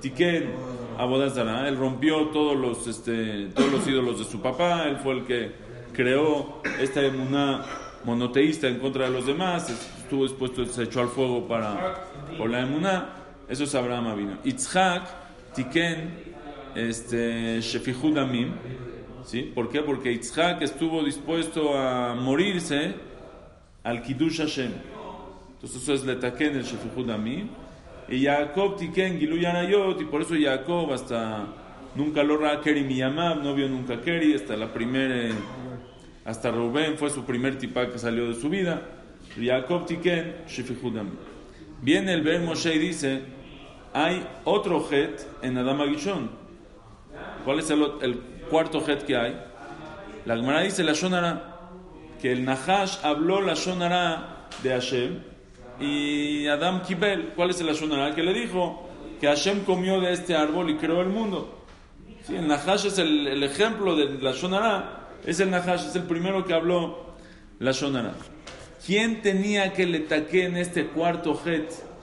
Tiken, 0.00 0.52
Abodazara, 0.98 1.68
él 1.68 1.76
rompió 1.76 2.28
todos 2.28 2.56
los, 2.56 2.86
este, 2.86 3.48
todos 3.54 3.72
los 3.72 3.88
ídolos 3.88 4.18
de 4.18 4.24
su 4.24 4.40
papá, 4.40 4.84
él 4.86 4.98
fue 4.98 5.14
el 5.14 5.24
que 5.24 5.52
creó 5.92 6.60
esta 6.80 7.02
emuná 7.02 7.64
monoteísta 8.04 8.68
en 8.68 8.78
contra 8.78 9.06
de 9.06 9.10
los 9.10 9.26
demás, 9.26 9.70
estuvo 9.98 10.24
dispuesto, 10.24 10.64
se 10.66 10.84
echó 10.84 11.00
al 11.00 11.08
fuego 11.08 11.48
para, 11.48 12.04
por 12.36 12.50
la 12.50 12.60
emuná, 12.60 13.08
eso 13.48 13.64
es 13.64 13.74
Abraham 13.74 14.16
vino. 14.16 14.38
Itzhak, 14.44 15.23
Tiken, 15.54 16.10
este, 16.74 17.60
Shefihud 17.60 18.18
Amim, 18.18 18.52
¿sí? 19.24 19.52
¿Por 19.54 19.70
qué? 19.70 19.80
Porque 19.80 20.12
Itzhak 20.12 20.62
estuvo 20.62 21.02
dispuesto 21.04 21.78
a 21.78 22.14
morirse 22.14 22.94
al 23.82 24.02
Kiddush 24.02 24.38
Hashem. 24.38 24.72
Entonces 25.54 25.82
eso 25.82 25.94
es 25.94 26.04
letaken 26.04 26.56
el 26.56 26.64
Shefihud 26.64 27.10
Amim. 27.10 27.48
Y 28.08 28.24
Jacob 28.24 28.76
Tiken 28.76 29.18
Giluy 29.18 29.44
Arayot, 29.46 30.00
y 30.00 30.04
por 30.04 30.22
eso 30.22 30.34
Jacob 30.38 30.92
hasta 30.92 31.46
nunca 31.94 32.22
lo 32.22 32.38
Keri 32.60 32.82
Miyamab, 32.82 33.42
no 33.42 33.54
vio 33.54 33.68
nunca 33.68 34.00
Keri, 34.00 34.34
hasta 34.34 34.56
la 34.56 34.72
primera, 34.72 35.34
hasta 36.24 36.50
Rubén 36.50 36.98
fue 36.98 37.08
su 37.08 37.24
primer 37.24 37.56
tipá 37.56 37.88
que 37.90 37.98
salió 37.98 38.28
de 38.28 38.34
su 38.34 38.50
vida. 38.50 38.82
Jacob 39.40 39.86
Tiken 39.86 40.34
Shefihud 40.46 40.98
Amim. 40.98 41.16
Viene 41.80 42.12
el 42.12 42.22
Ben 42.22 42.44
Moshe 42.44 42.74
y 42.74 42.78
dice 42.78 43.22
hay 43.94 44.26
otro 44.44 44.84
het 44.90 45.26
en 45.40 45.56
Adam 45.56 45.80
Agishon. 45.80 46.28
¿Cuál 47.44 47.60
es 47.60 47.70
el, 47.70 48.20
cuarto 48.50 48.80
het 48.86 49.04
que 49.04 49.16
hay? 49.16 49.40
La 50.26 50.36
Gemara 50.36 50.62
dice 50.62 50.82
la 50.82 50.94
Shonara, 50.94 51.58
que 52.20 52.32
el 52.32 52.44
Nahash 52.44 52.98
habló 53.04 53.40
la 53.40 53.54
Shonara 53.54 54.48
de 54.62 54.70
Hashem 54.70 55.22
y 55.78 56.46
Adam 56.48 56.82
Kibel, 56.82 57.32
¿cuál 57.36 57.50
es 57.50 57.60
el 57.60 57.68
Shonara? 57.68 58.14
Que 58.14 58.24
le 58.24 58.34
dijo 58.34 58.88
que 59.20 59.28
Hashem 59.28 59.64
comió 59.64 60.00
de 60.00 60.12
este 60.12 60.34
árbol 60.34 60.70
y 60.70 60.76
creó 60.76 61.00
el 61.00 61.08
mundo. 61.08 61.64
Sí, 62.26 62.34
el 62.34 62.48
Nahash 62.48 62.86
es 62.86 62.98
el, 62.98 63.28
el 63.28 63.42
ejemplo 63.44 63.94
de 63.94 64.18
la 64.20 64.32
Shonara, 64.32 65.08
es 65.24 65.38
el 65.38 65.50
Nahash, 65.50 65.86
es 65.86 65.94
el 65.94 66.02
primero 66.02 66.44
que 66.44 66.52
habló 66.52 67.14
la 67.60 67.70
Shonara. 67.70 68.14
¿Quién 68.84 69.22
tenía 69.22 69.72
que 69.72 69.86
le 69.86 70.00
taque 70.00 70.46
en 70.46 70.56
este 70.56 70.88
cuarto 70.88 71.40
het 71.44 71.93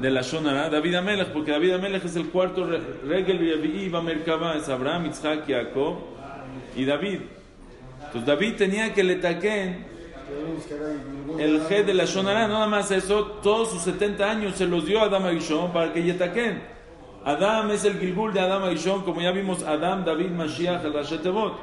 de 0.00 0.10
la 0.10 0.22
Shonara? 0.22 0.68
David 0.68 0.94
Amelech, 0.96 1.28
porque 1.28 1.50
David 1.52 1.72
Amelech 1.74 2.04
es 2.04 2.16
el 2.16 2.28
cuarto 2.30 2.66
re- 2.66 2.80
Regel 3.06 3.38
Revi'i 3.38 3.88
Merkaba, 3.90 4.56
es 4.56 4.68
Abraham, 4.68 5.06
Isaac, 5.06 5.44
Jacob 5.46 5.98
y 6.76 6.84
David. 6.84 7.20
Entonces 8.06 8.26
David 8.26 8.54
tenía 8.56 8.92
que 8.92 9.02
le 9.04 9.16
taquen 9.16 9.86
el 11.38 11.60
het 11.68 11.86
de 11.86 11.94
la 11.94 12.04
Shonara, 12.04 12.48
nada 12.48 12.66
más 12.66 12.90
eso, 12.90 13.24
todos 13.42 13.70
sus 13.70 13.82
70 13.82 14.30
años 14.30 14.56
se 14.56 14.66
los 14.66 14.84
dio 14.86 15.00
a 15.00 15.04
Adam 15.04 15.24
Agishon 15.26 15.72
para 15.72 15.92
que 15.92 16.02
yetaquen. 16.02 16.62
Adam 17.24 17.70
es 17.70 17.84
el 17.84 17.98
Gilgul 17.98 18.32
de 18.32 18.40
Adam 18.40 18.64
Agishon, 18.64 19.02
como 19.02 19.20
ya 19.20 19.30
vimos, 19.30 19.62
Adam, 19.62 20.04
David, 20.04 20.30
Mashiach, 20.30 20.84
el 20.84 20.92
Rashet 20.92 21.22
Tevot. 21.22 21.54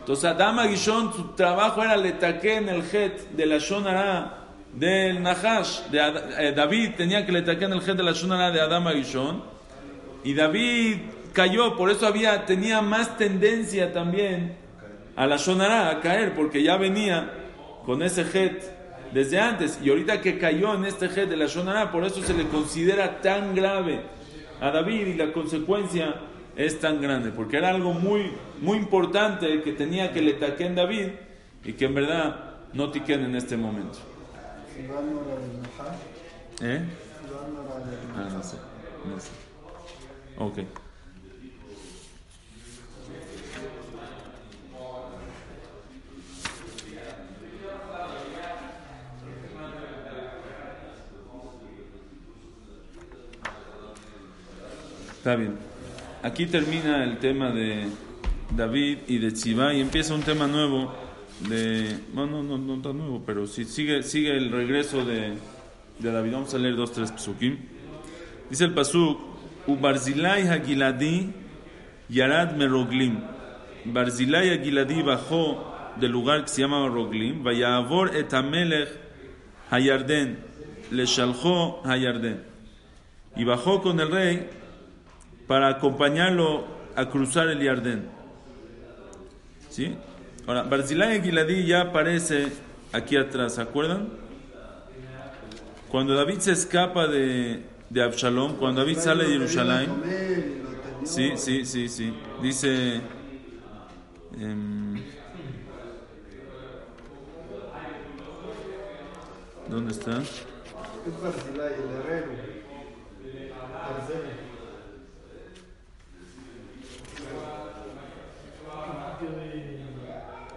Entonces 0.00 0.24
Adam 0.24 0.58
Agishon, 0.58 1.12
su 1.14 1.28
trabajo 1.34 1.82
era 1.82 1.96
le 1.96 2.12
taquen 2.12 2.68
el 2.68 2.82
het 2.82 3.30
de 3.30 3.46
la 3.46 3.58
Shonara 3.58 4.43
del 4.76 5.22
Nahash. 5.22 5.88
De 5.90 5.98
eh, 6.38 6.52
David 6.52 6.90
tenía 6.96 7.24
que 7.24 7.32
le 7.32 7.42
taquen 7.42 7.72
el 7.72 7.78
het 7.78 7.96
de 7.96 8.02
la 8.02 8.12
Shonara 8.12 8.50
de 8.50 8.60
Adam 8.60 8.86
Agishon. 8.86 9.42
Y 10.24 10.34
David 10.34 10.96
cayó, 11.32 11.76
por 11.76 11.90
eso 11.90 12.06
había, 12.06 12.46
tenía 12.46 12.80
más 12.80 13.16
tendencia 13.16 13.92
también 13.92 14.56
a 15.16 15.26
la 15.26 15.36
Shonara, 15.36 15.90
a 15.90 16.00
caer, 16.00 16.34
porque 16.34 16.62
ya 16.62 16.76
venía 16.76 17.30
con 17.84 18.02
ese 18.02 18.22
het 18.22 18.64
desde 19.12 19.38
antes. 19.38 19.78
Y 19.82 19.90
ahorita 19.90 20.20
que 20.20 20.38
cayó 20.38 20.74
en 20.74 20.84
este 20.84 21.06
het 21.06 21.28
de 21.28 21.36
la 21.36 21.46
Shonara, 21.46 21.92
por 21.92 22.04
eso 22.04 22.22
se 22.22 22.34
le 22.34 22.48
considera 22.48 23.20
tan 23.20 23.54
grave 23.54 24.00
a 24.60 24.70
David 24.70 25.06
y 25.08 25.14
la 25.14 25.32
consecuencia 25.32 26.14
es 26.56 26.78
tan 26.78 27.00
grande, 27.02 27.30
porque 27.30 27.56
era 27.56 27.70
algo 27.70 27.92
muy, 27.92 28.30
muy 28.60 28.78
importante 28.78 29.60
que 29.62 29.72
tenía 29.72 30.12
que 30.12 30.22
le 30.22 30.34
taquen 30.34 30.74
David 30.74 31.08
y 31.64 31.72
que 31.72 31.86
en 31.86 31.94
verdad 31.94 32.54
no 32.72 32.90
tiquen 32.90 33.24
en 33.24 33.34
este 33.34 33.56
momento. 33.56 34.13
¿Eh? 36.60 36.82
Ah, 38.16 38.28
no 38.32 38.42
sé. 38.42 38.56
No 39.08 39.20
sé. 39.20 39.30
Ok. 40.38 40.58
Está 55.16 55.36
bien. 55.36 55.56
Aquí 56.22 56.46
termina 56.46 57.04
el 57.04 57.18
tema 57.18 57.50
de 57.50 57.88
David 58.56 58.98
y 59.06 59.18
de 59.18 59.32
Tzibá 59.32 59.72
y 59.72 59.80
empieza 59.80 60.14
un 60.14 60.22
tema 60.22 60.46
nuevo 60.46 61.03
de... 61.40 61.98
Bueno, 62.12 62.42
no, 62.42 62.56
no, 62.56 62.76
no 62.76 62.82
tan 62.82 62.98
nuevo, 62.98 63.22
pero 63.24 63.46
sí 63.46 63.64
sigue, 63.64 64.02
sigue 64.02 64.36
el 64.36 64.50
regreso 64.50 65.04
de, 65.04 65.34
de 65.98 66.12
David. 66.12 66.32
Vamos 66.32 66.54
a 66.54 66.58
leer 66.58 66.76
dos, 66.76 66.92
tres 66.92 67.12
psukim. 67.16 67.58
Dice 68.50 68.64
el 68.64 68.74
pasuk, 68.74 69.20
Ubarzilai 69.66 70.46
Hagiladi 70.46 71.32
Yarad 72.08 72.56
Meroglim. 72.56 73.20
Barzilai 73.84 74.50
Hagiladi 74.50 75.02
bajó 75.02 75.72
del 76.00 76.12
lugar 76.12 76.42
que 76.42 76.48
se 76.48 76.62
llama 76.62 76.88
Roglim, 76.88 77.42
Vayavor 77.42 78.16
et 78.16 78.32
Amelech 78.32 78.88
Hayarden, 79.70 80.38
le 80.90 81.06
shalchó 81.06 81.80
Hayarden. 81.84 82.42
Y 83.36 83.44
bajó 83.44 83.82
con 83.82 83.98
el 84.00 84.10
rey 84.10 84.48
para 85.46 85.68
acompañarlo 85.68 86.66
a 86.96 87.08
cruzar 87.08 87.48
el 87.48 87.60
Yardén. 87.60 88.08
¿Sí? 89.68 89.94
Ahora, 90.46 90.62
Barzilai 90.62 91.18
Hagiladi 91.18 91.64
ya 91.66 91.80
aparece 91.80 92.48
aquí 92.92 93.16
atrás, 93.16 93.54
¿se 93.54 93.62
acuerdan? 93.62 94.08
Cuando 95.90 96.14
David 96.14 96.40
se 96.40 96.52
escapa 96.52 97.06
de, 97.06 97.62
de 97.88 98.02
Absalom, 98.02 98.56
cuando 98.56 98.82
David 98.82 98.98
sale 98.98 99.24
de 99.24 99.30
Jerusalén, 99.30 99.88
sí, 101.04 101.32
sí, 101.36 101.64
sí, 101.64 101.88
sí, 101.88 102.12
dice, 102.42 103.00
em, 104.38 105.02
¿dónde 109.68 109.92
está? 109.92 110.20
Es 110.20 111.22
Barzilai, 111.22 111.72
el 111.72 111.90
herrero. 112.00 112.32
Barzilai. 113.88 114.44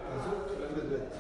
Pasuk, 0.08 0.50
Remes 0.60 0.90
Bet. 0.90 1.18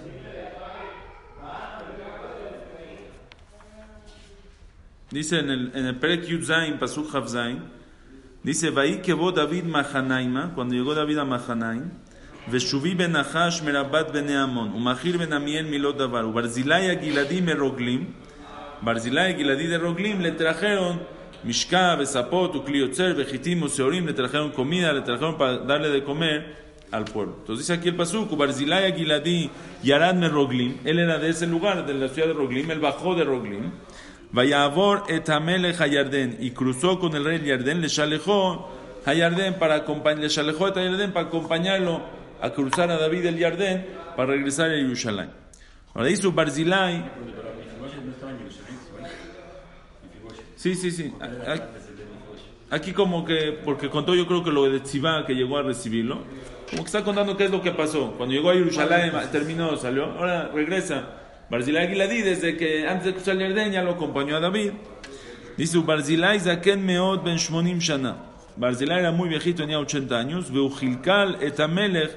Dice 5.10 5.40
en 5.40 5.50
el, 5.50 5.72
en 5.74 5.86
el 5.86 5.96
Perek 5.96 6.26
Yud 6.28 6.44
Zayin, 6.44 6.78
Pasuk 6.80 7.14
Hav 7.16 7.30
Zayin, 7.30 7.64
dice, 8.44 8.72
Vaí 8.72 9.02
que 9.02 9.14
David 9.14 9.64
Mahanaima, 9.64 10.54
cuando 10.54 10.76
llegó 10.76 10.94
David 10.94 11.20
a 11.20 11.26
Mahanaim, 11.26 11.92
Veshuvi 12.52 12.94
ben 12.94 13.12
Nahash 13.12 13.62
merabat 13.62 14.14
ben 14.14 14.30
Amon, 14.30 14.74
Umachir 14.74 15.18
ben 15.18 15.34
Amiel 15.34 15.66
milot 15.66 15.98
davar, 15.98 16.26
Barzilai 16.26 16.90
Agiladi 16.90 17.42
meroglim, 17.42 18.08
Barzilai 18.82 19.34
Agiladi 19.34 19.68
de 19.68 19.78
Roglim 19.78 20.22
le 20.22 20.32
trajeron 20.32 21.00
Mishka, 21.44 21.96
Besapot, 21.96 22.56
Ukliotzer, 22.56 23.16
Vejitim, 23.16 23.68
Seorim, 23.70 24.06
le 24.06 24.14
trajeron 24.14 24.52
comida, 24.52 24.94
le 24.94 25.02
trajeron 25.02 25.38
para 25.38 25.58
darle 25.58 25.90
de 25.90 26.04
comer 26.04 26.56
al 26.92 27.04
pueblo. 27.06 27.36
Entonces 27.40 27.68
dice 27.68 27.80
aquí 27.80 27.90
el 27.90 27.96
Pasuk, 27.96 28.38
Barzilai 28.38 28.92
Agiladi 28.92 29.50
Yarad 29.84 30.16
meroglim, 30.16 30.78
él 30.86 31.00
era 31.00 31.18
de 31.18 31.30
ese 31.30 31.48
lugar, 31.48 31.86
de 31.86 31.94
la 31.94 32.08
ciudad 32.08 32.28
de 32.30 32.34
Roglim, 32.34 32.72
él 32.72 32.80
bajó 32.80 33.16
de 33.16 33.26
Roglim, 33.26 33.72
Vayavor 34.32 35.04
et 35.08 35.30
Amelech 35.30 35.80
Hayarden 35.80 36.38
y 36.40 36.52
cruzó 36.52 37.00
con 37.00 37.16
el 37.16 37.24
rey 37.24 37.40
Yardén, 37.44 37.82
le 37.82 37.88
shalejó 37.88 38.70
Hayarden 39.06 39.56
para 39.56 39.76
le 39.76 40.28
Hayarden 40.80 41.14
para 41.14 41.28
acompañarlo 41.28 42.02
a 42.42 42.50
cruzar 42.52 42.92
a 42.92 42.98
David 42.98 43.26
el 43.26 43.38
Yardén 43.38 43.88
para 44.16 44.32
regresar 44.32 44.70
a 44.70 44.74
Jerusalén. 44.74 45.30
Ahora 45.94 46.10
dice 46.10 46.28
Barzilai. 46.28 47.04
Sí, 50.56 50.76
sí, 50.76 50.92
sí. 50.92 51.14
Aquí 52.70 52.92
como 52.92 53.24
que, 53.24 53.58
porque 53.64 53.90
contó 53.90 54.14
yo 54.14 54.28
creo 54.28 54.44
que 54.44 54.52
lo 54.52 54.70
de 54.70 54.82
Tzibá 54.82 55.26
que 55.26 55.34
llegó 55.34 55.58
a 55.58 55.64
recibirlo, 55.64 56.20
como 56.70 56.84
que 56.84 56.88
está 56.88 57.04
contando 57.04 57.38
qué 57.38 57.46
es 57.46 57.52
lo 57.52 57.62
que 57.62 57.72
pasó. 57.72 58.14
Cuando 58.18 58.36
llegó 58.36 58.50
a 58.50 58.54
Jerusalén, 58.56 59.14
terminó, 59.32 59.78
salió, 59.78 60.06
ahora 60.06 60.50
regresa. 60.54 61.27
Barzilai 61.50 61.88
Giladi, 61.88 62.22
desde 62.22 62.58
que 62.58 62.88
antes 62.88 63.06
de 63.06 63.14
cruzar 63.14 63.36
el 63.36 63.42
Yardén 63.42 63.72
ya 63.72 63.82
lo 63.82 63.92
acompañó 63.92 64.36
a 64.36 64.40
David. 64.40 64.72
Dice, 65.58 65.78
Barzilai 65.80 66.40
Zaken 66.40 66.86
Meod 66.86 67.24
Ben 67.24 67.38
Shmonim 67.38 67.80
Shana. 67.80 68.18
Barzilai 68.58 69.00
era 69.00 69.12
muy 69.12 69.30
viejito, 69.30 69.64
tenía 69.64 69.80
80 69.80 70.18
años. 70.18 70.52
Veujilkal 70.52 71.38
et 71.42 71.60
Amelech 71.60 72.12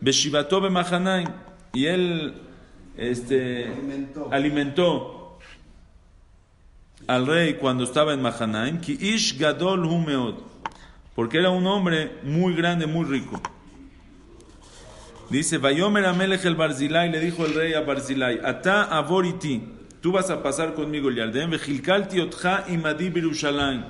Beshivato 0.00 0.60
Bemachanaim. 0.60 1.28
Y 1.74 1.86
él 1.86 2.34
este, 2.96 3.66
Alimentó. 3.66 4.28
alimentó 4.30 5.38
al 7.06 7.26
rey 7.26 7.54
cuando 7.54 7.84
estaba 7.84 8.12
en 8.14 8.22
Mahanaim. 8.22 8.80
Ki 8.80 8.98
Ish 9.00 9.38
Gadol 9.38 9.86
Hu 9.86 9.98
Meod. 9.98 10.34
Porque 11.14 11.38
era 11.38 11.50
un 11.50 11.66
hombre 11.66 12.18
muy 12.24 12.54
grande, 12.54 12.86
muy 12.86 13.04
rico. 13.04 13.40
Dice, 15.32 15.56
Vayomer 15.56 16.04
Amelech 16.04 16.44
el 16.44 16.56
Barzilai, 16.56 17.10
le 17.10 17.18
dijo 17.18 17.46
el 17.46 17.54
rey 17.54 17.72
a 17.72 17.80
Barzilai, 17.80 18.40
Ata 18.44 18.82
avoriti, 18.82 19.62
tú 20.02 20.12
vas 20.12 20.28
a 20.28 20.42
pasar 20.42 20.74
conmigo 20.74 21.08
el 21.08 21.16
Yardén, 21.16 21.48
Vejilkalti 21.48 22.20
otja 22.20 22.66
imadi 22.68 23.08
Birushalayim. 23.08 23.82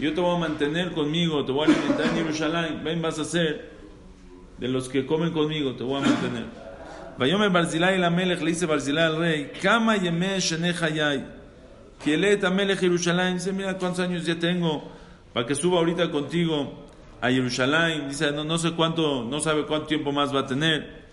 Yo 0.00 0.14
te 0.14 0.20
voy 0.22 0.34
a 0.34 0.38
mantener 0.38 0.92
conmigo, 0.92 1.44
te 1.44 1.52
voy 1.52 1.68
a 1.68 1.74
alimentar 1.74 2.06
en 2.06 2.14
Jerusalén, 2.14 2.80
ven, 2.82 3.02
vas 3.02 3.18
a 3.18 3.26
ser 3.26 3.70
de 4.56 4.66
los 4.68 4.88
que 4.88 5.04
comen 5.04 5.30
conmigo, 5.30 5.74
te 5.74 5.84
voy 5.84 6.02
a 6.02 6.06
mantener. 6.06 6.46
Vayomer 7.18 7.50
Barzilai 7.50 7.96
el 7.96 8.04
Amelech, 8.04 8.40
le 8.40 8.52
dice 8.52 8.64
Barzilai 8.64 9.04
al 9.04 9.18
rey, 9.18 9.52
Kama 9.60 9.98
yeme 9.98 10.40
shene 10.40 10.72
hayai, 10.72 11.22
Kielet 12.02 12.42
Amelech 12.44 12.78
Jerusalén, 12.78 13.34
dice, 13.34 13.52
mira 13.52 13.76
cuántos 13.76 14.00
años 14.00 14.24
ya 14.24 14.38
tengo, 14.38 14.90
para 15.34 15.44
que 15.44 15.54
suba 15.54 15.80
ahorita 15.80 16.10
contigo 16.10 16.87
a 17.20 17.30
Jerusalén, 17.30 18.08
dice, 18.08 18.30
no, 18.32 18.44
no 18.44 18.58
sé 18.58 18.72
cuánto, 18.72 19.24
no 19.24 19.40
sabe 19.40 19.64
cuánto 19.66 19.86
tiempo 19.86 20.12
más 20.12 20.34
va 20.34 20.40
a 20.40 20.46
tener. 20.46 21.08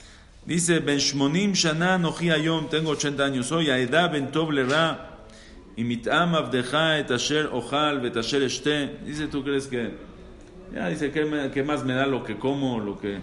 Dice, 0.45 0.79
Ben 0.79 0.99
Shmonim 0.99 1.53
Shana 1.53 1.97
Noji 1.97 2.29
Ayom, 2.29 2.67
tengo 2.69 2.91
80 2.91 3.23
años 3.25 3.51
hoy, 3.51 3.69
a 3.69 3.79
edad 3.79 4.11
Ben 4.11 4.31
Tov 4.31 4.51
Ra, 4.51 5.11
Y 5.77 5.83
mitam 5.83 6.35
avdeja 6.35 6.99
et 6.99 7.11
asher 7.11 7.49
ojal 7.51 8.05
et 8.05 8.15
asher 8.15 8.41
eshte. 8.43 8.97
Dice, 9.05 9.27
¿tú 9.27 9.43
crees 9.43 9.67
que 9.67 9.91
ya 10.73 10.87
dice, 10.87 11.11
¿qué, 11.11 11.25
me- 11.25 11.51
qué 11.51 11.63
más 11.63 11.83
me 11.83 11.93
da 11.93 12.05
lo 12.05 12.23
que 12.23 12.37
como, 12.37 12.79
lo 12.79 12.97
que, 12.97 13.19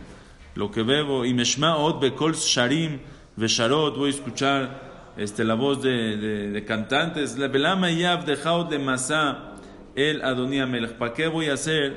lo 0.55 0.71
que 0.71 0.83
bebo? 0.83 1.25
Y 1.25 1.33
meshma 1.33 1.77
od 1.79 1.99
bekol 1.99 2.35
sharim 2.35 2.99
vesharot. 3.37 3.97
Voy 3.97 4.09
a 4.11 4.14
escuchar 4.14 5.12
este, 5.16 5.45
la 5.45 5.55
voz 5.55 5.81
de, 5.83 6.18
de, 6.18 6.51
de 6.51 6.64
cantantes. 6.66 7.38
La 7.38 7.49
velama 7.49 7.90
yav 7.90 8.27
dejaot 8.27 8.68
de 8.68 8.79
masa 8.79 9.55
el 9.95 10.21
Adonía 10.23 10.66
Melech. 10.66 10.99
¿Para 10.99 11.14
qué 11.14 11.29
voy 11.29 11.49
a 11.49 11.55
hacer 11.55 11.97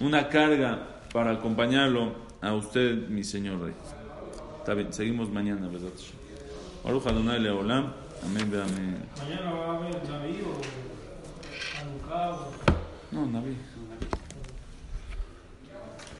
una 0.00 0.28
carga 0.28 1.00
para 1.12 1.32
acompañarlo 1.32 2.12
a 2.40 2.54
usted, 2.54 3.08
mi 3.08 3.22
señor 3.22 3.60
rey? 3.60 3.74
Está 4.58 4.74
bien, 4.74 4.92
seguimos 4.92 5.30
mañana, 5.30 5.68
¿verdad? 5.68 5.90
Baruch 6.84 7.06
Adonai 7.06 7.40
Leolam. 7.40 7.92
Amén, 8.24 8.52
amén. 8.52 9.02
Mañana 9.18 9.52
va 9.52 9.72
a 9.72 9.76
haber 9.76 9.94
David 10.06 10.42
o 10.44 10.60
Hanukkah. 11.80 12.38
No, 13.12 13.26
Naví. 13.26 13.56